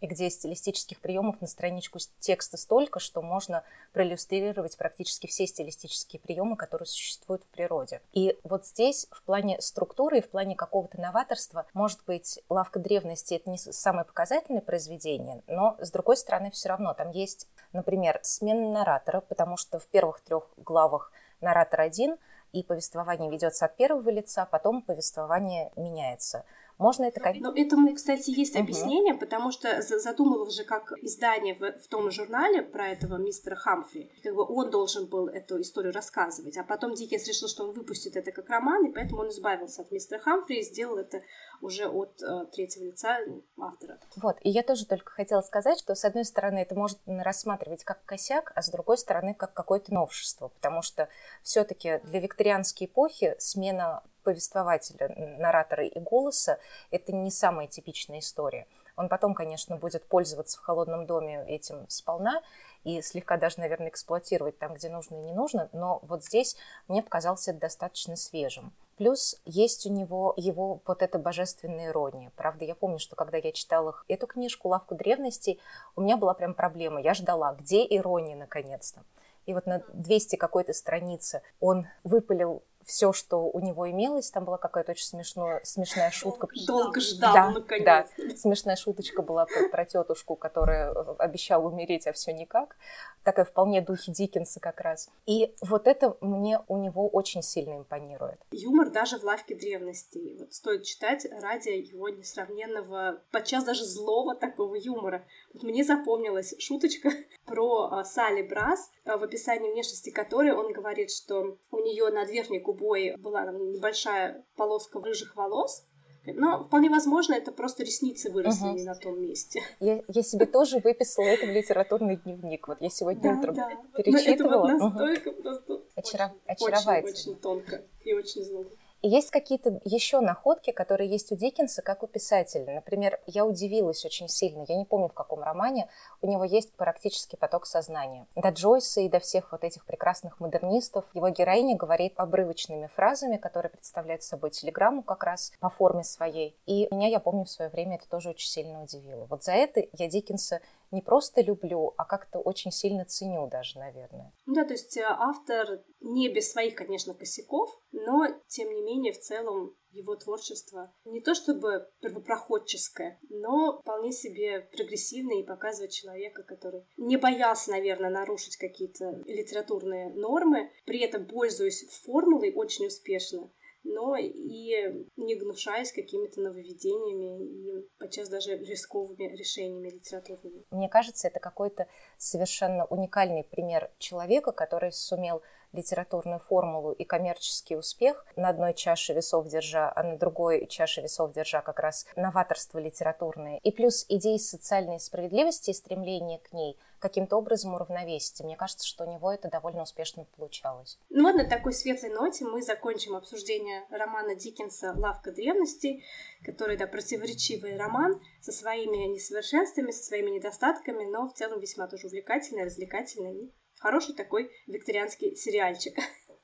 и 0.01 0.07
где 0.07 0.29
стилистических 0.29 0.99
приемов 0.99 1.39
на 1.39 1.47
страничку 1.47 1.99
текста 2.19 2.57
столько, 2.57 2.99
что 2.99 3.21
можно 3.21 3.63
проиллюстрировать 3.93 4.77
практически 4.77 5.25
все 5.25 5.47
стилистические 5.47 6.19
приемы, 6.19 6.57
которые 6.57 6.85
существуют 6.85 7.43
в 7.45 7.47
природе. 7.47 8.01
И 8.11 8.37
вот 8.43 8.65
здесь 8.65 9.07
в 9.09 9.23
плане 9.23 9.61
структуры 9.61 10.17
и 10.17 10.21
в 10.21 10.29
плане 10.29 10.57
какого-то 10.57 10.99
новаторства, 10.99 11.65
может 11.73 12.01
быть, 12.05 12.41
«Лавка 12.49 12.77
древности»— 12.77 13.33
это 13.35 13.49
не 13.49 13.57
самое 13.57 14.05
показательное 14.05 14.61
произведение, 14.61 15.43
но, 15.47 15.77
с 15.79 15.91
другой 15.91 16.17
стороны, 16.17 16.51
все 16.51 16.67
равно 16.67 16.93
там 16.93 17.11
есть, 17.11 17.47
например, 17.71 18.19
смена 18.21 18.69
наратора, 18.69 19.21
потому 19.21 19.55
что 19.55 19.79
в 19.79 19.87
первых 19.87 20.19
трех 20.19 20.43
главах 20.57 21.13
наратор 21.39 21.79
один— 21.79 22.17
и 22.51 22.63
повествование 22.63 23.29
ведется 23.29 23.65
от 23.65 23.75
первого 23.75 24.09
лица, 24.09 24.45
потом 24.45 24.81
повествование 24.81 25.71
меняется. 25.75 26.45
Можно 26.77 27.05
это 27.05 27.19
как... 27.19 27.35
Но 27.37 27.51
этому, 27.55 27.93
кстати, 27.95 28.29
есть 28.29 28.55
угу. 28.55 28.63
объяснение, 28.63 29.15
потому 29.15 29.51
что 29.51 29.81
задумывал 29.81 30.49
же 30.49 30.63
как 30.63 30.91
издание 31.01 31.55
в, 31.55 31.79
в 31.79 31.87
том 31.87 32.11
журнале 32.11 32.61
про 32.61 32.89
этого 32.89 33.17
мистера 33.17 33.55
Хамфри. 33.55 34.11
Как 34.23 34.35
бы 34.35 34.45
он 34.47 34.69
должен 34.69 35.07
был 35.07 35.27
эту 35.27 35.59
историю 35.61 35.93
рассказывать. 35.93 36.57
А 36.57 36.63
потом 36.63 36.93
Диккенс 36.93 37.27
решил, 37.27 37.47
что 37.47 37.63
он 37.63 37.73
выпустит 37.73 38.15
это 38.15 38.31
как 38.31 38.49
роман, 38.49 38.85
и 38.85 38.93
поэтому 38.93 39.21
он 39.21 39.29
избавился 39.29 39.81
от 39.81 39.91
мистера 39.91 40.19
Хамфри 40.19 40.59
и 40.59 40.63
сделал 40.63 40.97
это 40.97 41.21
уже 41.61 41.87
от 41.87 42.21
э, 42.21 42.45
третьего 42.53 42.85
лица 42.85 43.17
автора. 43.59 43.99
Вот, 44.15 44.37
и 44.41 44.49
я 44.49 44.61
тоже 44.61 44.85
только 44.85 45.11
хотела 45.11 45.41
сказать, 45.41 45.79
что 45.79 45.95
с 45.95 46.05
одной 46.05 46.25
стороны 46.25 46.59
это 46.59 46.75
может 46.75 46.99
рассматривать 47.07 47.83
как 47.83 48.03
косяк, 48.05 48.51
а 48.55 48.61
с 48.61 48.69
другой 48.69 48.97
стороны 48.97 49.33
как 49.33 49.53
какое-то 49.53 49.93
новшество, 49.93 50.49
потому 50.49 50.81
что 50.81 51.09
все-таки 51.41 51.99
для 52.03 52.19
викторианской 52.19 52.85
эпохи 52.85 53.35
смена 53.39 54.03
повествователя, 54.27 55.07
наратора 55.39 55.85
и 55.85 55.99
голоса– 56.01 56.59
это 56.91 57.13
не 57.13 57.31
самая 57.31 57.67
типичная 57.67 58.19
история. 58.19 58.67
Он 58.97 59.07
потом, 59.07 59.33
конечно, 59.33 59.77
будет 59.77 60.03
пользоваться 60.05 60.57
в 60.57 60.63
холодном 60.63 61.05
доме 61.05 61.45
этим 61.47 61.85
сполна 61.87 62.41
и 62.83 63.01
слегка 63.01 63.37
даже, 63.37 63.61
наверное, 63.61 63.87
эксплуатировать 63.87 64.59
там, 64.59 64.73
где 64.73 64.89
нужно 64.89 65.15
и 65.15 65.23
не 65.23 65.31
нужно, 65.31 65.69
но 65.71 66.01
вот 66.01 66.25
здесь 66.25 66.57
мне 66.89 67.01
показался 67.01 67.53
достаточно 67.53 68.17
свежим. 68.17 68.73
Плюс 68.97 69.39
есть 69.45 69.85
у 69.85 69.93
него 69.93 70.33
его 70.35 70.81
вот 70.85 71.01
эта 71.01 71.19
божественная 71.19 71.87
ирония. 71.87 72.33
Правда, 72.35 72.65
я 72.65 72.75
помню, 72.75 72.99
что 72.99 73.15
когда 73.15 73.37
я 73.37 73.53
читала 73.53 73.95
эту 74.09 74.27
книжку 74.27 74.67
«Лавку 74.67 74.93
древностей», 74.93 75.61
у 75.95 76.01
меня 76.01 76.17
была 76.17 76.33
прям 76.33 76.53
проблема. 76.53 76.99
Я 77.01 77.13
ждала, 77.13 77.53
где 77.53 77.85
ирония 77.85 78.35
наконец-то. 78.35 79.03
И 79.45 79.53
вот 79.53 79.65
на 79.65 79.81
200 79.93 80.35
какой-то 80.35 80.73
странице 80.73 81.41
он 81.61 81.87
выпалил 82.03 82.63
все, 82.87 83.11
что 83.11 83.49
у 83.49 83.59
него 83.59 83.89
имелось. 83.91 84.31
Там 84.31 84.45
была 84.45 84.57
какая-то 84.57 84.93
очень 84.93 85.05
смешная, 85.05 85.59
смешная 85.63 86.09
шутка. 86.09 86.47
Долго 86.65 87.01
ждал, 87.01 87.33
да, 87.33 87.49
наконец. 87.51 87.85
Да, 87.85 88.07
смешная 88.37 88.77
шуточка 88.77 89.21
была 89.21 89.45
про, 89.71 89.85
тетушку, 89.85 90.37
которая 90.37 90.93
э, 90.93 91.15
обещала 91.19 91.67
умереть, 91.67 92.07
а 92.07 92.13
все 92.13 92.31
никак. 92.31 92.77
Такая 93.23 93.43
вполне 93.43 93.81
духе 93.81 94.13
Диккенса 94.13 94.61
как 94.61 94.79
раз. 94.79 95.09
И 95.25 95.53
вот 95.61 95.85
это 95.85 96.15
мне 96.21 96.61
у 96.69 96.77
него 96.77 97.09
очень 97.09 97.43
сильно 97.43 97.77
импонирует. 97.77 98.39
Юмор 98.51 98.89
даже 98.89 99.19
в 99.19 99.23
лавке 99.23 99.53
древности. 99.53 100.37
Вот 100.39 100.53
стоит 100.53 100.83
читать 100.83 101.27
ради 101.41 101.69
его 101.69 102.07
несравненного, 102.07 103.21
подчас 103.31 103.65
даже 103.65 103.83
злого 103.83 104.33
такого 104.33 104.75
юмора. 104.75 105.25
Вот 105.53 105.63
мне 105.63 105.83
запомнилась 105.83 106.55
шуточка 106.57 107.11
про 107.47 107.89
а, 107.89 108.03
Салли 108.03 108.43
Брас, 108.43 108.91
а, 109.05 109.17
в 109.17 109.23
описании 109.23 109.71
внешности 109.71 110.11
которой 110.11 110.51
он 110.51 110.71
говорит, 110.73 111.09
что 111.09 111.57
у 111.71 111.79
нее 111.79 112.09
над 112.09 112.29
верхней 112.29 112.59
губой 112.59 113.15
была 113.17 113.45
небольшая 113.45 114.45
полоска 114.55 114.99
рыжих 114.99 115.35
волос, 115.35 115.87
но 116.25 116.65
вполне 116.65 116.89
возможно, 116.89 117.33
это 117.33 117.51
просто 117.51 117.83
ресницы 117.83 118.29
выросли 118.31 118.67
угу. 118.67 118.77
не 118.77 118.83
на 118.83 118.95
том 118.95 119.21
месте. 119.21 119.61
Я, 119.79 120.01
я 120.07 120.23
себе 120.23 120.45
тоже 120.45 120.79
выписала 120.79 121.25
это 121.25 121.45
в 121.45 121.49
литературный 121.49 122.17
дневник. 122.17 122.67
Вот 122.67 122.77
я 122.81 122.89
сегодня 122.89 123.21
да, 123.21 123.39
утром 123.39 123.55
да. 123.55 123.69
перечитывала. 123.95 124.67
Но 124.67 124.73
это 124.73 124.83
вот 124.83 124.91
настолько 124.91 125.29
угу. 125.29 125.41
просто 125.41 125.81
Очаров... 125.95 126.31
очень, 126.31 126.67
очаровательно. 126.67 127.11
Очень, 127.11 127.31
очень 127.31 127.35
тонко 127.41 127.85
и 128.03 128.13
очень 128.13 128.43
зло. 128.43 128.65
И 129.01 129.09
есть 129.09 129.29
какие-то 129.29 129.79
еще 129.83 130.21
находки, 130.21 130.71
которые 130.71 131.09
есть 131.09 131.31
у 131.31 131.35
Диккенса, 131.35 131.81
как 131.81 132.03
у 132.03 132.07
писателя. 132.07 132.73
Например, 132.73 133.19
я 133.27 133.45
удивилась 133.45 134.03
очень 134.05 134.27
сильно, 134.27 134.65
я 134.67 134.75
не 134.75 134.85
помню 134.85 135.07
в 135.07 135.13
каком 135.13 135.43
романе, 135.43 135.87
у 136.21 136.27
него 136.27 136.43
есть 136.43 136.73
практический 136.73 137.37
поток 137.37 137.67
сознания. 137.67 138.25
До 138.35 138.49
Джойса 138.49 139.01
и 139.01 139.09
до 139.09 139.19
всех 139.19 139.51
вот 139.51 139.63
этих 139.63 139.85
прекрасных 139.85 140.39
модернистов 140.39 141.05
его 141.13 141.29
героиня 141.29 141.75
говорит 141.75 142.13
обрывочными 142.17 142.87
фразами, 142.87 143.37
которые 143.37 143.69
представляют 143.69 144.23
собой 144.23 144.49
телеграмму 144.49 145.03
как 145.03 145.23
раз 145.23 145.51
по 145.59 145.69
форме 145.69 146.03
своей. 146.03 146.55
И 146.65 146.87
меня, 146.91 147.07
я 147.07 147.19
помню, 147.19 147.45
в 147.45 147.49
свое 147.49 147.69
время 147.69 147.95
это 147.95 148.09
тоже 148.09 148.29
очень 148.29 148.49
сильно 148.49 148.81
удивило. 148.81 149.25
Вот 149.25 149.43
за 149.43 149.51
это 149.51 149.83
я 149.93 150.07
Диккенса 150.07 150.61
не 150.91 151.01
просто 151.01 151.41
люблю, 151.41 151.93
а 151.97 152.05
как-то 152.05 152.39
очень 152.39 152.71
сильно 152.71 153.05
ценю 153.05 153.47
даже, 153.47 153.79
наверное. 153.79 154.33
Да, 154.45 154.65
то 154.65 154.73
есть 154.73 154.97
э, 154.97 155.03
автор 155.07 155.83
не 156.01 156.29
без 156.29 156.51
своих, 156.51 156.75
конечно, 156.75 157.13
косяков, 157.13 157.69
но, 157.91 158.27
тем 158.47 158.73
не 158.73 158.81
менее, 158.81 159.13
в 159.13 159.19
целом 159.19 159.75
его 159.91 160.15
творчество 160.15 160.93
не 161.05 161.21
то 161.21 161.33
чтобы 161.33 161.87
первопроходческое, 162.01 163.19
но 163.29 163.79
вполне 163.79 164.11
себе 164.11 164.61
прогрессивное 164.61 165.41
и 165.41 165.45
показывает 165.45 165.91
человека, 165.91 166.43
который 166.43 166.85
не 166.97 167.17
боялся, 167.17 167.71
наверное, 167.71 168.09
нарушить 168.09 168.57
какие-то 168.57 169.23
литературные 169.25 170.09
нормы, 170.13 170.71
при 170.85 170.99
этом 170.99 171.25
пользуясь 171.25 171.87
формулой 172.03 172.53
очень 172.53 172.87
успешно, 172.87 173.51
но 173.87 174.15
и 174.15 175.05
не 175.15 175.35
гнушаясь 175.35 175.91
какими-то 175.91 176.41
нововведениями 176.41 177.43
и 177.43 177.89
подчас 177.99 178.29
даже 178.29 178.57
рисковыми 178.57 179.35
решениями 179.35 179.89
литературными. 179.89 180.63
Мне 180.71 180.89
кажется, 180.89 181.27
это 181.27 181.39
какой-то 181.39 181.87
совершенно 182.17 182.85
уникальный 182.85 183.43
пример 183.43 183.91
человека, 183.97 184.51
который 184.51 184.91
сумел 184.91 185.41
литературную 185.73 186.39
формулу 186.39 186.91
и 186.91 187.03
коммерческий 187.03 187.75
успех 187.75 188.25
на 188.35 188.49
одной 188.49 188.73
чаше 188.73 189.13
весов 189.13 189.47
держа, 189.47 189.91
а 189.95 190.03
на 190.03 190.17
другой 190.17 190.67
чаше 190.67 191.01
весов 191.01 191.33
держа 191.33 191.61
как 191.61 191.79
раз 191.79 192.05
новаторство 192.15 192.79
литературное. 192.79 193.59
И 193.63 193.71
плюс 193.71 194.05
идеи 194.09 194.37
социальной 194.37 194.99
справедливости 194.99 195.71
и 195.71 195.73
стремление 195.73 196.39
к 196.39 196.53
ней 196.53 196.77
каким-то 196.99 197.37
образом 197.37 197.75
уравновесить. 197.75 198.41
Мне 198.41 198.55
кажется, 198.55 198.87
что 198.87 199.05
у 199.05 199.11
него 199.11 199.31
это 199.31 199.49
довольно 199.49 199.83
успешно 199.83 200.25
получалось. 200.35 200.97
Ну 201.09 201.23
вот 201.23 201.35
на 201.35 201.47
такой 201.47 201.73
светлой 201.73 202.11
ноте 202.11 202.45
мы 202.45 202.61
закончим 202.61 203.15
обсуждение 203.15 203.85
романа 203.89 204.35
Диккенса 204.35 204.93
«Лавка 204.95 205.31
древностей», 205.31 206.03
который, 206.43 206.77
да, 206.77 206.87
противоречивый 206.87 207.77
роман 207.77 208.21
со 208.41 208.51
своими 208.51 209.13
несовершенствами, 209.13 209.91
со 209.91 210.03
своими 210.03 210.31
недостатками, 210.31 211.05
но 211.05 211.27
в 211.27 211.33
целом 211.33 211.59
весьма 211.59 211.87
тоже 211.87 212.07
увлекательный, 212.07 212.65
развлекательный 212.65 213.35
и 213.35 213.53
Хороший 213.79 214.15
такой 214.15 214.51
викторианский 214.67 215.35
сериальчик. 215.35 215.97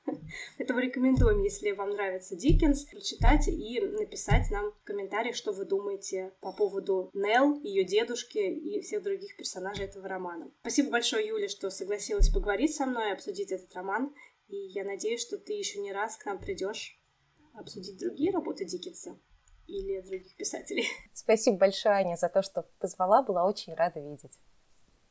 Поэтому 0.58 0.80
рекомендуем, 0.80 1.42
если 1.42 1.72
вам 1.72 1.90
нравится 1.90 2.36
Диккенс, 2.36 2.84
прочитать 2.84 3.48
и 3.48 3.80
написать 3.80 4.50
нам 4.50 4.72
в 4.72 4.84
комментариях, 4.84 5.34
что 5.34 5.52
вы 5.52 5.64
думаете 5.64 6.32
по 6.40 6.52
поводу 6.52 7.10
Нелл, 7.14 7.60
ее 7.62 7.84
дедушки 7.84 8.38
и 8.38 8.80
всех 8.82 9.02
других 9.02 9.36
персонажей 9.36 9.86
этого 9.86 10.08
романа. 10.08 10.50
Спасибо 10.60 10.90
большое, 10.90 11.26
Юля, 11.26 11.48
что 11.48 11.70
согласилась 11.70 12.28
поговорить 12.28 12.74
со 12.74 12.86
мной 12.86 13.10
и 13.10 13.12
обсудить 13.12 13.52
этот 13.52 13.72
роман. 13.74 14.14
И 14.48 14.56
я 14.56 14.84
надеюсь, 14.84 15.22
что 15.22 15.38
ты 15.38 15.54
еще 15.54 15.80
не 15.80 15.92
раз 15.92 16.16
к 16.16 16.26
нам 16.26 16.38
придешь 16.38 17.00
обсудить 17.54 17.98
другие 17.98 18.30
работы 18.30 18.64
Диккенса 18.64 19.18
или 19.66 20.00
других 20.02 20.36
писателей. 20.36 20.86
Спасибо 21.14 21.56
большое, 21.56 21.94
Аня, 21.94 22.16
за 22.16 22.28
то, 22.28 22.42
что 22.42 22.68
позвала. 22.78 23.22
Была 23.22 23.46
очень 23.46 23.74
рада 23.74 24.00
видеть. 24.00 24.38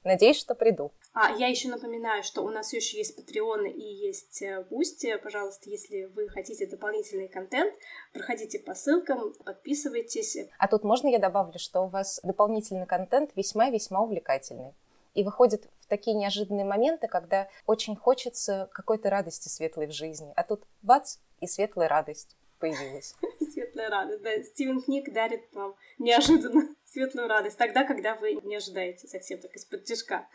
Надеюсь, 0.04 0.38
что 0.38 0.56
приду. 0.56 0.92
А, 1.14 1.32
я 1.38 1.48
еще 1.48 1.70
напоминаю, 1.70 2.24
что 2.24 2.44
у 2.44 2.50
нас 2.50 2.74
еще 2.74 2.98
есть 2.98 3.18
Patreon 3.18 3.70
и 3.70 3.82
есть 3.82 4.44
Boosty. 4.70 5.08
Э, 5.08 5.18
Пожалуйста, 5.18 5.70
если 5.70 6.06
вы 6.06 6.28
хотите 6.28 6.68
дополнительный 6.68 7.28
контент, 7.28 7.74
проходите 8.14 8.60
по 8.60 8.76
ссылкам, 8.76 9.34
подписывайтесь. 9.46 10.38
А 10.58 10.68
тут 10.68 10.84
можно 10.84 11.08
я 11.08 11.20
добавлю, 11.20 11.58
что 11.58 11.82
у 11.82 11.88
вас 11.88 12.20
дополнительный 12.24 12.86
контент 12.86 13.32
весьма-весьма 13.36 14.02
увлекательный. 14.02 14.74
И 15.14 15.24
выходит 15.24 15.70
в 15.80 15.88
такие 15.88 16.16
неожиданные 16.16 16.66
моменты, 16.66 17.08
когда 17.08 17.48
очень 17.68 17.96
хочется 17.96 18.68
какой-то 18.74 19.10
радости 19.10 19.48
светлой 19.48 19.88
в 19.88 19.92
жизни. 19.92 20.34
А 20.36 20.44
тут 20.44 20.64
бац, 20.82 21.18
и 21.40 21.48
светлая 21.48 21.90
радость 21.90 22.36
появилась. 22.64 23.14
Светлая 23.52 23.90
радость, 23.90 24.22
да. 24.24 24.42
Стивен 24.42 24.82
Книг 24.82 25.12
дарит 25.12 25.54
вам 25.54 25.76
неожиданно 26.00 26.70
светлую 26.86 27.28
радость, 27.28 27.58
тогда, 27.58 27.84
когда 27.84 28.16
вы 28.16 28.36
не 28.44 28.56
ожидаете 28.56 29.08
совсем 29.08 29.42
так 29.42 29.54
из-под 29.56 29.84
тяжка. 29.84 30.30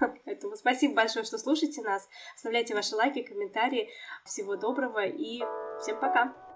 Поэтому 0.24 0.56
спасибо 0.56 0.94
большое, 0.94 1.26
что 1.26 1.36
слушаете 1.36 1.82
нас. 1.82 2.08
Оставляйте 2.36 2.74
ваши 2.74 2.96
лайки, 2.96 3.22
комментарии. 3.22 3.90
Всего 4.24 4.56
доброго 4.56 5.04
и 5.04 5.42
всем 5.82 6.00
пока! 6.00 6.53